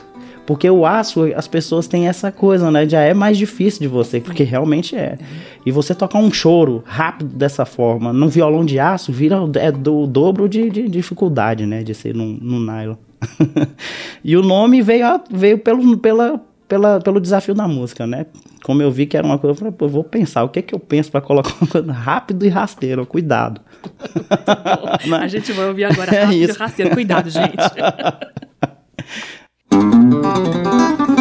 Porque 0.45 0.69
o 0.69 0.85
aço, 0.85 1.23
as 1.35 1.47
pessoas 1.47 1.87
têm 1.87 2.07
essa 2.07 2.31
coisa, 2.31 2.69
né? 2.69 2.87
Já 2.87 3.01
é 3.01 3.13
mais 3.13 3.35
difícil 3.37 3.81
de 3.81 3.87
você, 3.87 4.19
porque 4.19 4.43
realmente 4.43 4.95
é. 4.95 5.17
E 5.65 5.71
você 5.71 5.95
tocar 5.95 6.19
um 6.19 6.31
choro 6.31 6.83
rápido 6.85 7.35
dessa 7.35 7.65
forma, 7.65 8.13
num 8.13 8.27
violão 8.27 8.63
de 8.63 8.77
aço, 8.77 9.11
vira 9.11 9.37
é 9.55 9.71
do 9.71 10.05
dobro 10.05 10.47
de, 10.47 10.69
de 10.69 10.87
dificuldade, 10.87 11.65
né? 11.65 11.81
De 11.81 11.95
ser 11.95 12.13
num, 12.13 12.37
num 12.39 12.59
nylon. 12.59 12.95
e 14.23 14.37
o 14.37 14.43
nome 14.43 14.83
veio, 14.83 15.19
veio 15.31 15.57
pelo, 15.57 15.97
pela, 15.97 16.39
pela, 16.67 16.99
pelo 16.99 17.19
desafio 17.19 17.53
da 17.53 17.67
música, 17.67 18.07
né? 18.07 18.25
Como 18.63 18.81
eu 18.81 18.91
vi 18.91 19.05
que 19.05 19.15
era 19.15 19.25
uma 19.25 19.37
coisa, 19.37 19.53
eu 19.53 19.57
falei, 19.57 19.73
pô, 19.73 19.87
vou 19.87 20.03
pensar, 20.03 20.43
o 20.43 20.49
que 20.49 20.59
é 20.59 20.61
que 20.61 20.73
eu 20.73 20.79
penso 20.79 21.11
pra 21.11 21.21
colocar 21.21 21.53
uma 21.61 21.69
coisa 21.69 21.91
rápido 21.91 22.45
e 22.45 22.49
rasteiro? 22.49 23.05
Cuidado. 23.05 23.61
A 25.21 25.27
gente 25.27 25.51
vai 25.51 25.67
ouvir 25.67 25.85
agora 25.85 26.13
É 26.15 26.23
rápido 26.23 26.37
e 26.37 26.43
isso. 26.43 26.59
rasteiro. 26.59 26.91
Cuidado, 26.93 27.29
gente. 27.29 27.55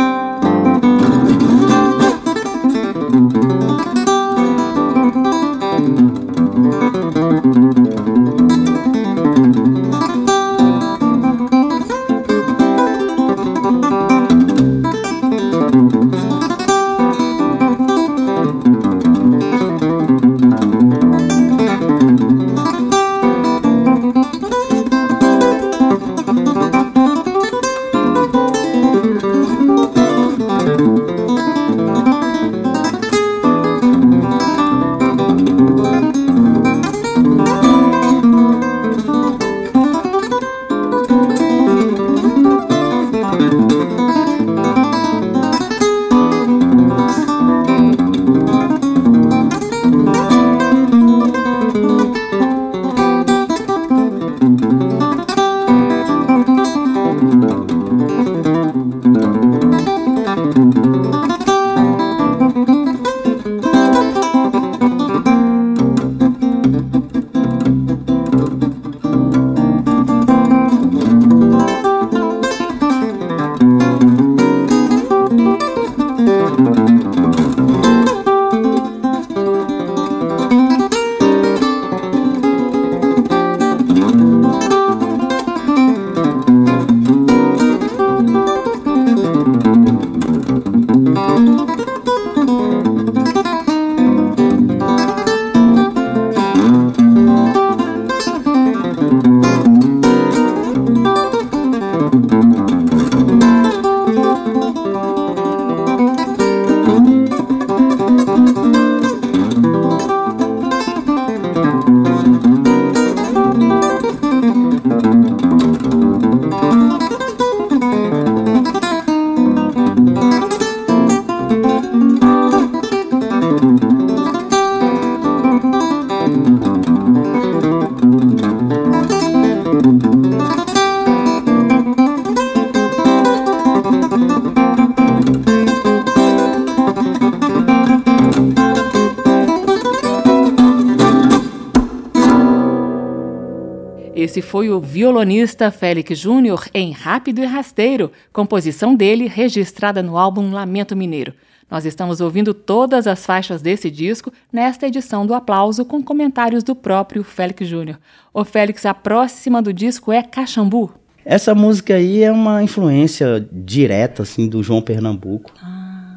foi 144.55 144.71
o 144.71 144.79
violonista 144.79 145.69
Félix 145.73 146.17
Júnior 146.17 146.69
em 146.73 146.93
Rápido 146.93 147.43
e 147.43 147.45
Rasteiro, 147.45 148.13
composição 148.33 148.95
dele 148.95 149.27
registrada 149.27 150.01
no 150.01 150.17
álbum 150.17 150.53
Lamento 150.53 150.95
Mineiro. 150.95 151.35
Nós 151.69 151.85
estamos 151.85 152.21
ouvindo 152.21 152.55
todas 152.55 153.09
as 153.09 153.27
faixas 153.27 153.61
desse 153.61 153.91
disco 153.91 154.33
nesta 154.53 154.87
edição 154.87 155.27
do 155.27 155.35
Aplauso 155.35 155.85
com 155.85 156.01
comentários 156.01 156.63
do 156.63 156.73
próprio 156.77 157.25
Félix 157.25 157.67
Júnior. 157.67 157.99
Ô 158.33 158.45
Félix, 158.45 158.87
a 158.87 158.95
próxima 158.95 159.61
do 159.61 159.73
disco 159.73 160.13
é 160.13 160.23
Caxambu. 160.23 160.93
Essa 161.25 161.53
música 161.53 161.97
aí 161.97 162.23
é 162.23 162.31
uma 162.31 162.63
influência 162.63 163.45
direta, 163.51 164.23
assim, 164.23 164.49
do 164.49 164.63
João 164.63 164.81
Pernambuco. 164.81 165.53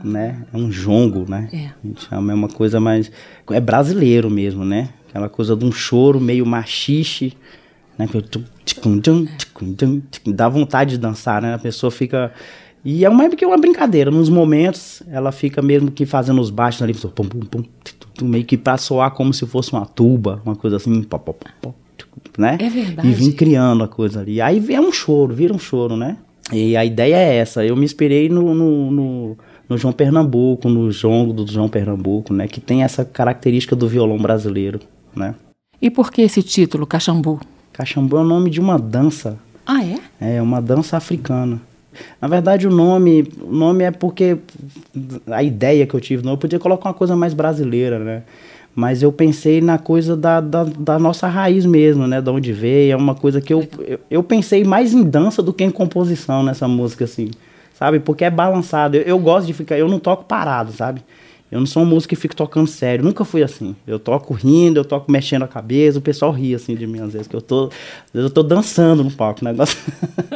Né? 0.04 0.46
É 0.54 0.56
um 0.56 0.70
jongo, 0.70 1.26
né? 1.28 1.50
É. 1.52 1.58
A 1.58 1.88
gente 1.88 2.06
chama, 2.08 2.34
é 2.34 2.36
uma 2.36 2.50
coisa 2.50 2.80
mais. 2.80 3.12
É 3.50 3.60
brasileiro 3.60 4.30
mesmo, 4.30 4.64
né? 4.64 4.90
Aquela 5.10 5.28
coisa 5.28 5.56
de 5.56 5.66
um 5.66 5.72
choro 5.72 6.22
meio 6.22 6.46
machixe, 6.46 7.34
né? 7.98 8.08
Dá 10.28 10.48
vontade 10.48 10.92
de 10.92 10.98
dançar, 10.98 11.42
né? 11.42 11.54
A 11.54 11.60
pessoa 11.60 11.90
fica. 11.90 12.32
E 12.86 13.04
é 13.04 13.10
uma, 13.10 13.28
que 13.30 13.44
é 13.44 13.48
uma 13.48 13.58
brincadeira. 13.58 14.12
Nos 14.12 14.30
momentos, 14.30 15.02
ela 15.10 15.32
fica 15.32 15.62
mesmo 15.62 15.92
que 15.92 16.06
fazendo 16.06 16.40
os 16.40 16.50
baixos 16.50 16.82
ali, 16.82 16.94
pum, 16.94 17.26
pum, 17.26 17.40
pum, 17.40 17.64
meio 18.22 18.46
que 18.46 18.58
pra 18.58 18.78
soar 18.78 19.12
como 19.12 19.34
se 19.34 19.46
fosse 19.46 19.74
uma 19.74 19.86
tuba, 19.86 20.42
uma 20.46 20.56
coisa 20.56 20.78
assim, 20.78 21.04
pó, 21.04 21.18
pó, 21.18 21.34
pó, 21.34 21.50
pó, 21.62 21.74
tic, 21.98 22.08
né? 22.38 22.58
É 22.62 22.70
verdade. 22.70 23.08
E 23.08 23.12
vim 23.12 23.32
criando 23.32 23.84
a 23.84 23.88
coisa 23.88 24.22
ali. 24.22 24.40
Aí 24.40 24.64
é 24.74 24.80
um 24.80 24.92
choro, 24.92 25.34
vira 25.34 25.54
um 25.54 25.60
choro, 25.60 25.98
né? 25.98 26.18
E 26.54 26.78
a 26.78 26.86
ideia 26.86 27.16
é 27.16 27.36
essa. 27.38 27.66
Eu 27.66 27.76
me 27.76 27.84
inspirei 27.84 28.30
no, 28.30 28.54
no, 28.54 28.92
no, 28.92 29.38
no 29.68 29.78
João 29.78 29.92
Pernambuco, 29.92 30.70
no 30.70 30.92
jongo 30.92 31.34
do 31.34 31.52
João 31.52 31.68
Pernambuco, 31.68 32.34
né? 32.34 32.48
Que 32.48 32.62
tem 32.62 32.84
essa 32.84 33.04
característica 33.04 33.76
do 33.76 33.88
violão 33.88 34.18
brasileiro, 34.18 34.80
né? 35.14 35.36
E 35.82 35.90
por 35.90 36.12
que 36.12 36.22
esse 36.22 36.42
título, 36.42 36.88
Caxambu? 36.88 37.40
Caxambu 37.78 38.18
é 38.18 38.22
o 38.22 38.24
nome 38.24 38.50
de 38.50 38.60
uma 38.60 38.80
dança 38.80 39.38
Ah, 39.64 39.84
é? 39.86 40.00
É 40.38 40.42
uma 40.42 40.60
dança 40.60 40.98
africana. 40.98 41.62
Na 42.20 42.28
verdade, 42.28 42.68
o 42.68 42.72
nome, 42.72 43.32
o 43.40 43.54
nome 43.54 43.84
é 43.84 43.92
porque 43.92 44.38
a 45.28 45.44
ideia 45.44 45.86
que 45.86 45.94
eu 45.94 46.02
tive, 46.02 46.26
não, 46.26 46.34
eu 46.34 46.38
podia 46.38 46.58
colocar 46.58 46.90
uma 46.90 46.96
coisa 46.96 47.16
mais 47.16 47.36
brasileira, 47.36 48.00
né? 48.00 48.24
Mas 48.76 49.04
eu 49.04 49.12
pensei 49.12 49.62
na 49.62 49.78
coisa 49.78 50.16
da, 50.16 50.40
da, 50.40 50.64
da 50.64 51.00
nossa 51.00 51.28
raiz 51.28 51.66
mesmo, 51.66 52.08
né? 52.08 52.20
De 52.20 52.30
onde 52.30 52.52
veio. 52.52 52.94
É 52.94 52.96
uma 52.96 53.14
coisa 53.14 53.42
que 53.42 53.54
eu, 53.54 53.68
eu, 53.80 54.00
eu, 54.10 54.24
pensei 54.24 54.64
mais 54.64 54.94
em 54.94 55.04
dança 55.04 55.44
do 55.44 55.54
que 55.54 55.64
em 55.64 55.72
composição 55.72 56.44
nessa 56.44 56.68
música, 56.68 57.06
assim. 57.06 57.30
Sabe? 57.74 58.00
Porque 58.00 58.26
é 58.26 58.30
balançado. 58.30 58.98
Eu, 58.98 59.04
eu 59.04 59.20
gosto 59.20 59.48
de 59.48 59.54
ficar. 59.54 59.78
Eu 59.78 59.88
não 59.88 60.00
toco 60.00 60.26
parado, 60.26 60.72
sabe? 60.72 61.02
Eu 61.52 61.60
não 61.60 61.66
sou 61.66 61.84
um 61.84 61.86
músico 61.86 62.10
que 62.10 62.16
fico 62.16 62.36
tocando 62.36 62.68
sério, 62.68 63.04
nunca 63.04 63.24
fui 63.24 63.42
assim. 63.42 63.76
Eu 63.86 63.98
toco 63.98 64.34
rindo, 64.34 64.80
eu 64.80 64.86
toco 64.86 65.10
mexendo 65.10 65.44
a 65.44 65.48
cabeça, 65.48 65.98
o 65.98 66.02
pessoal 66.02 66.32
ri 66.32 66.54
assim 66.54 66.76
de 66.76 66.86
mim 66.86 67.00
às 67.00 67.14
vezes, 67.14 67.28
que 67.28 67.36
eu 67.36 67.42
tô, 67.42 67.70
eu 68.14 68.30
tô 68.30 68.44
dançando 68.44 69.04
no 69.04 69.12
palco, 69.12 69.46
negócio. 69.46 69.78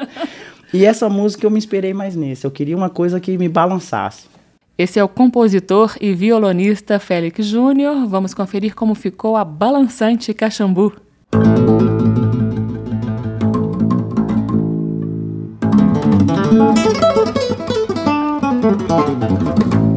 e 0.73 0.85
essa 0.85 1.09
música 1.09 1.45
eu 1.45 1.51
me 1.51 1.57
inspirei 1.57 1.93
mais 1.93 2.15
nisso, 2.15 2.47
eu 2.47 2.51
queria 2.51 2.77
uma 2.77 2.89
coisa 2.89 3.19
que 3.19 3.37
me 3.37 3.49
balançasse. 3.49 4.31
Esse 4.77 4.99
é 4.99 5.03
o 5.03 5.09
compositor 5.09 5.95
e 5.99 6.13
violonista 6.13 6.97
Félix 6.97 7.45
Júnior. 7.45 8.07
Vamos 8.07 8.33
conferir 8.33 8.73
como 8.73 8.95
ficou 8.95 9.35
a 9.35 9.43
balançante 9.43 10.33
Caxambu. 10.33 10.93
Música 18.61 19.90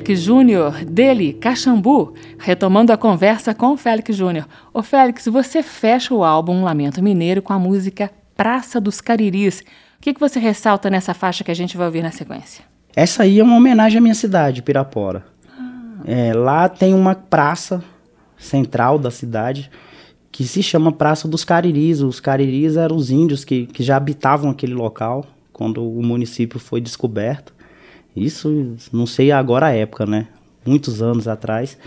Félix 0.00 0.20
Júnior, 0.20 0.84
dele, 0.84 1.34
Caxambu, 1.34 2.14
retomando 2.38 2.90
a 2.90 2.96
conversa 2.96 3.54
com 3.54 3.72
o 3.72 3.76
Félix 3.76 4.16
Júnior. 4.16 4.48
Ô 4.72 4.82
Félix, 4.82 5.26
você 5.26 5.62
fecha 5.62 6.14
o 6.14 6.24
álbum 6.24 6.64
Lamento 6.64 7.02
Mineiro 7.02 7.42
com 7.42 7.52
a 7.52 7.58
música 7.58 8.10
Praça 8.34 8.80
dos 8.80 9.00
Cariris. 9.02 9.60
O 9.60 9.64
que, 10.00 10.14
que 10.14 10.20
você 10.20 10.40
ressalta 10.40 10.88
nessa 10.88 11.12
faixa 11.12 11.44
que 11.44 11.50
a 11.50 11.54
gente 11.54 11.76
vai 11.76 11.86
ouvir 11.86 12.02
na 12.02 12.10
sequência? 12.10 12.64
Essa 12.96 13.24
aí 13.24 13.38
é 13.40 13.44
uma 13.44 13.56
homenagem 13.56 13.98
à 13.98 14.00
minha 14.00 14.14
cidade, 14.14 14.62
Pirapora. 14.62 15.22
Ah. 15.46 16.00
É, 16.06 16.32
lá 16.32 16.66
tem 16.68 16.94
uma 16.94 17.14
praça 17.14 17.84
central 18.38 18.98
da 18.98 19.10
cidade 19.10 19.70
que 20.32 20.44
se 20.44 20.62
chama 20.62 20.90
Praça 20.90 21.28
dos 21.28 21.44
Cariris. 21.44 22.00
Os 22.00 22.20
Cariris 22.20 22.76
eram 22.76 22.96
os 22.96 23.10
índios 23.10 23.44
que, 23.44 23.66
que 23.66 23.82
já 23.82 23.98
habitavam 23.98 24.50
aquele 24.50 24.72
local 24.72 25.26
quando 25.52 25.86
o 25.86 26.02
município 26.02 26.58
foi 26.58 26.80
descoberto. 26.80 27.59
Isso, 28.16 28.74
não 28.92 29.06
sei 29.06 29.30
agora 29.30 29.66
a 29.66 29.70
época, 29.70 30.06
né? 30.06 30.26
Muitos 30.66 31.00
anos 31.00 31.28
atrás. 31.28 31.78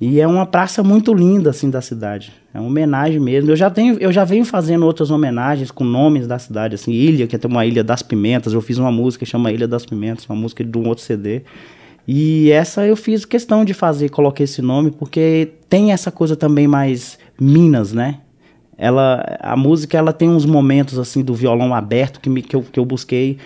E 0.00 0.20
é 0.20 0.26
uma 0.26 0.44
praça 0.44 0.82
muito 0.82 1.14
linda, 1.14 1.50
assim, 1.50 1.70
da 1.70 1.80
cidade. 1.80 2.32
É 2.52 2.58
uma 2.58 2.68
homenagem 2.68 3.20
mesmo. 3.20 3.50
Eu 3.50 3.56
já, 3.56 3.70
tenho, 3.70 3.96
eu 4.00 4.10
já 4.10 4.24
venho 4.24 4.44
fazendo 4.44 4.84
outras 4.84 5.10
homenagens 5.10 5.70
com 5.70 5.84
nomes 5.84 6.26
da 6.26 6.38
cidade, 6.38 6.74
assim, 6.74 6.90
Ilha, 6.90 7.26
que 7.26 7.36
é 7.36 7.40
uma 7.46 7.64
Ilha 7.64 7.84
das 7.84 8.02
Pimentas. 8.02 8.52
Eu 8.52 8.60
fiz 8.60 8.78
uma 8.78 8.90
música 8.90 9.24
que 9.24 9.30
chama 9.30 9.52
Ilha 9.52 9.68
das 9.68 9.86
Pimentas, 9.86 10.26
uma 10.26 10.34
música 10.34 10.64
de 10.64 10.76
um 10.76 10.88
outro 10.88 11.04
CD. 11.04 11.42
E 12.06 12.50
essa 12.50 12.84
eu 12.84 12.96
fiz 12.96 13.24
questão 13.24 13.64
de 13.64 13.72
fazer, 13.72 14.08
coloquei 14.08 14.44
esse 14.44 14.60
nome, 14.60 14.90
porque 14.90 15.52
tem 15.68 15.92
essa 15.92 16.10
coisa 16.10 16.34
também 16.34 16.66
mais 16.66 17.16
Minas, 17.40 17.92
né? 17.92 18.18
Ela, 18.76 19.38
a 19.40 19.56
música 19.56 19.96
ela 19.96 20.12
tem 20.12 20.28
uns 20.28 20.44
momentos 20.44 20.98
assim 20.98 21.22
do 21.22 21.34
violão 21.34 21.72
aberto 21.72 22.18
que, 22.18 22.28
me, 22.28 22.42
que, 22.42 22.56
eu, 22.56 22.62
que 22.62 22.80
eu 22.80 22.84
busquei 22.84 23.38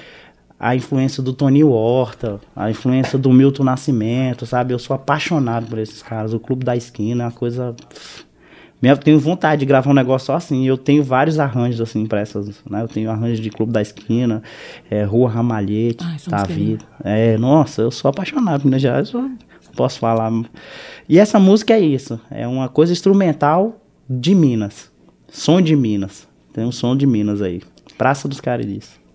a 0.59 0.75
influência 0.75 1.23
do 1.23 1.33
Tony 1.33 1.63
Horta, 1.63 2.41
a 2.55 2.71
influência 2.71 3.19
do 3.19 3.33
Milton 3.33 3.65
Nascimento, 3.65 4.47
sabe? 4.47 4.73
Eu 4.73 4.79
sou 4.79 4.95
apaixonado 4.95 5.67
por 5.67 5.79
esses 5.79 6.03
caras. 6.03 6.33
O 6.33 6.41
Clube 6.41 6.65
da 6.65 6.75
Esquina 6.75 7.25
é 7.25 7.27
uma 7.27 7.33
coisa. 7.33 7.75
Eu 8.83 8.97
tenho 8.97 9.19
vontade 9.19 9.61
de 9.61 9.67
gravar 9.67 9.91
um 9.91 9.95
negócio 9.95 10.27
só 10.27 10.35
assim. 10.35 10.67
Eu 10.67 10.79
tenho 10.79 11.03
vários 11.03 11.39
arranjos 11.39 11.81
assim 11.81 12.07
para 12.07 12.21
essas. 12.21 12.49
Né? 12.69 12.83
Eu 12.83 12.89
tenho 12.89 13.11
arranjos 13.11 13.41
de 13.41 13.51
Clube 13.51 13.73
da 13.73 13.83
Esquina, 13.83 14.43
é, 14.91 15.03
Rua 15.03 15.29
Ramalhete, 15.29 16.05
Ai, 16.05 16.17
Tá 16.29 16.45
Vida. 16.45 16.85
É, 17.05 17.37
nossa, 17.37 17.83
eu 17.83 17.91
sou 17.91 18.09
apaixonado 18.09 18.63
por 18.63 18.67
Minas 18.67 18.83
Gerais. 18.83 19.13
Eu 19.13 19.31
posso 19.75 19.99
falar. 19.99 20.31
E 21.09 21.19
essa 21.19 21.39
música 21.39 21.75
é 21.75 21.81
isso. 21.81 22.19
É 22.31 22.47
uma 22.47 22.69
coisa 22.69 22.93
instrumental 22.93 23.79
de 24.09 24.35
Minas. 24.35 24.91
Som 25.29 25.61
de 25.61 25.77
Minas. 25.77 26.27
Tem 26.53 26.65
um 26.65 26.73
som 26.73 26.97
de 26.97 27.07
Minas 27.07 27.43
aí. 27.43 27.61
Praça 27.99 28.27
dos 28.27 28.41
Cariris. 28.41 29.06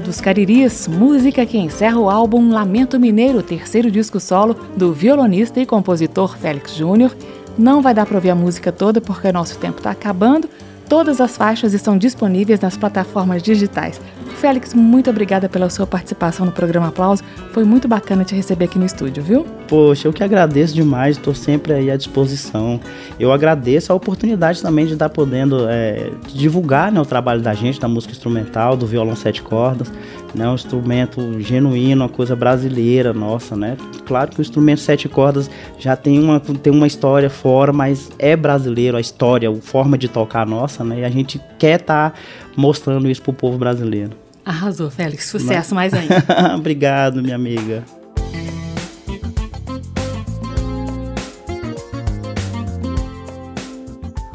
Dos 0.00 0.20
Cariris, 0.20 0.88
música 0.88 1.46
que 1.46 1.56
encerra 1.56 1.98
o 1.98 2.10
álbum 2.10 2.50
Lamento 2.52 2.98
Mineiro, 2.98 3.42
terceiro 3.44 3.88
disco 3.92 4.18
solo 4.18 4.54
do 4.76 4.92
violonista 4.92 5.60
e 5.60 5.66
compositor 5.66 6.36
Félix 6.36 6.74
Júnior. 6.74 7.14
Não 7.56 7.80
vai 7.80 7.94
dar 7.94 8.04
para 8.04 8.16
ouvir 8.16 8.30
a 8.30 8.34
música 8.34 8.72
toda 8.72 9.00
porque 9.00 9.30
nosso 9.30 9.56
tempo 9.58 9.78
está 9.78 9.92
acabando. 9.92 10.50
Todas 10.88 11.20
as 11.20 11.36
faixas 11.36 11.74
estão 11.74 11.96
disponíveis 11.96 12.58
nas 12.58 12.76
plataformas 12.76 13.40
digitais. 13.40 14.00
Félix, 14.24 14.74
muito 14.74 15.08
obrigada 15.08 15.48
pela 15.48 15.70
sua 15.70 15.86
participação 15.86 16.44
no 16.44 16.52
programa 16.52 16.88
Aplauso. 16.88 17.22
Foi 17.52 17.64
muito 17.64 17.88
bacana 17.88 18.24
te 18.24 18.34
receber 18.34 18.66
aqui 18.66 18.78
no 18.78 18.84
estúdio, 18.84 19.22
viu? 19.22 19.46
Poxa, 19.68 20.06
eu 20.06 20.12
que 20.12 20.22
agradeço 20.22 20.74
demais, 20.74 21.16
estou 21.16 21.34
sempre 21.34 21.72
aí 21.72 21.90
à 21.90 21.96
disposição. 21.96 22.78
Eu 23.18 23.32
agradeço 23.32 23.92
a 23.92 23.94
oportunidade 23.96 24.60
também 24.60 24.86
de 24.86 24.92
estar 24.92 25.08
podendo 25.08 25.66
é, 25.68 26.10
divulgar 26.32 26.92
né, 26.92 27.00
o 27.00 27.06
trabalho 27.06 27.40
da 27.40 27.54
gente, 27.54 27.80
da 27.80 27.88
música 27.88 28.12
instrumental, 28.12 28.76
do 28.76 28.86
violão 28.86 29.16
sete 29.16 29.42
cordas, 29.42 29.90
né, 30.34 30.48
um 30.48 30.54
instrumento 30.54 31.40
genuíno, 31.40 32.02
uma 32.02 32.08
coisa 32.08 32.36
brasileira 32.36 33.12
nossa, 33.12 33.56
né? 33.56 33.76
Claro 34.04 34.30
que 34.30 34.40
o 34.40 34.42
instrumento 34.42 34.80
sete 34.80 35.08
cordas 35.08 35.50
já 35.78 35.96
tem 35.96 36.18
uma, 36.18 36.40
tem 36.40 36.72
uma 36.72 36.86
história 36.86 37.30
fora, 37.30 37.72
mas 37.72 38.10
é 38.18 38.36
brasileiro 38.36 38.96
a 38.96 39.00
história, 39.00 39.48
a 39.48 39.54
forma 39.54 39.96
de 39.96 40.08
tocar 40.08 40.46
nossa, 40.46 40.84
né? 40.84 41.00
E 41.00 41.04
a 41.04 41.10
gente 41.10 41.40
quer 41.58 41.80
estar 41.80 42.10
tá 42.10 42.16
mostrando 42.56 43.08
isso 43.08 43.22
para 43.22 43.30
o 43.30 43.34
povo 43.34 43.58
brasileiro. 43.58 44.12
Arrasou, 44.44 44.90
Félix. 44.90 45.26
Sucesso 45.26 45.74
Mas... 45.74 45.92
mais 45.92 45.94
ainda. 45.94 46.24
Obrigado, 46.54 47.22
minha 47.22 47.34
amiga. 47.34 47.82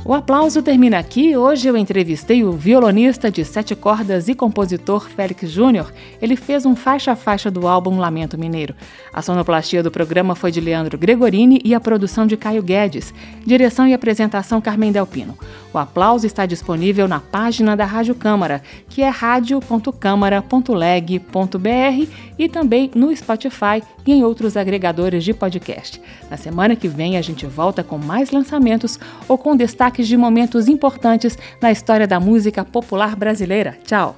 O 0.10 0.14
aplauso 0.16 0.64
termina 0.64 0.98
aqui. 0.98 1.38
Hoje 1.38 1.68
eu 1.68 1.78
entrevistei 1.78 2.44
o 2.44 2.52
violonista 2.52 3.30
de 3.30 3.46
sete 3.46 3.76
cordas 3.76 4.28
e 4.28 4.34
compositor 4.34 5.08
Félix 5.08 5.52
Júnior. 5.52 5.94
Ele 6.20 6.36
fez 6.36 6.66
um 6.66 6.76
faixa 6.76 7.12
a 7.12 7.16
faixa 7.16 7.52
do 7.52 7.68
álbum 7.68 8.00
Lamento 8.00 8.36
Mineiro. 8.36 8.74
A 9.14 9.22
sonoplastia 9.22 9.84
do 9.84 9.92
programa 9.92 10.34
foi 10.34 10.52
de 10.52 10.60
Leandro 10.60 10.98
Gregorini 10.98 11.62
e 11.64 11.76
a 11.76 11.80
produção 11.80 12.26
de 12.26 12.36
Caio 12.36 12.64
Guedes. 12.64 13.14
Direção 13.46 13.88
e 13.88 13.94
apresentação 13.94 14.60
Carmen 14.60 14.92
Delpino. 14.92 15.38
O 15.72 15.78
aplauso 15.78 16.26
está 16.26 16.48
disponível 16.48 17.08
na 17.08 17.20
página 17.20 17.78
da 17.78 17.86
Rádio 17.86 18.16
Câmara, 18.16 18.64
que 18.90 19.04
é 19.04 19.10
radio.câmara.leg.br 19.10 22.08
e 22.40 22.50
também 22.50 22.90
no 22.96 23.16
Spotify 23.16 23.84
e 24.08 24.14
em 24.14 24.24
outros 24.24 24.58
agregadores 24.58 25.24
de 25.24 25.36
podcast. 25.36 26.02
Na 26.32 26.38
semana 26.38 26.76
que 26.76 26.88
vem 26.88 27.16
a 27.16 27.22
gente 27.22 27.46
volta 27.46 27.84
com 27.84 28.00
mais 28.00 28.32
lançamentos 28.32 29.00
ou 29.28 29.38
com 29.38 29.56
destaques 30.00 30.08
de 30.08 30.18
momentos 30.18 30.68
importantes 30.68 31.38
na 31.62 31.72
história 31.72 32.08
da 32.08 32.20
música 32.20 32.64
popular 32.64 33.16
brasileira. 33.16 33.78
Tchau! 33.86 34.16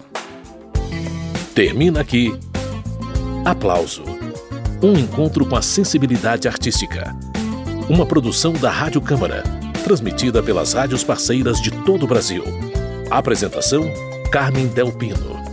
Termina 1.56 2.02
aqui. 2.02 2.34
Aplauso. 3.44 4.04
Um 4.82 4.94
encontro 4.94 5.46
com 5.46 5.56
a 5.56 5.62
sensibilidade 5.62 6.48
artística. 6.48 7.16
Uma 7.90 8.06
produção 8.06 8.54
da 8.54 8.70
Rádio 8.70 9.02
Câmara 9.02 9.44
transmitida 9.84 10.44
pelas 10.44 10.74
rádios 10.74 11.04
parceiras 11.04 11.60
de 11.60 11.72
todo 11.72 12.04
o 12.04 12.08
Brasil. 12.08 12.44
Apresentação: 13.10 13.92
Carmen 14.32 14.68
Del 14.68 14.92
Pino. 14.92 15.51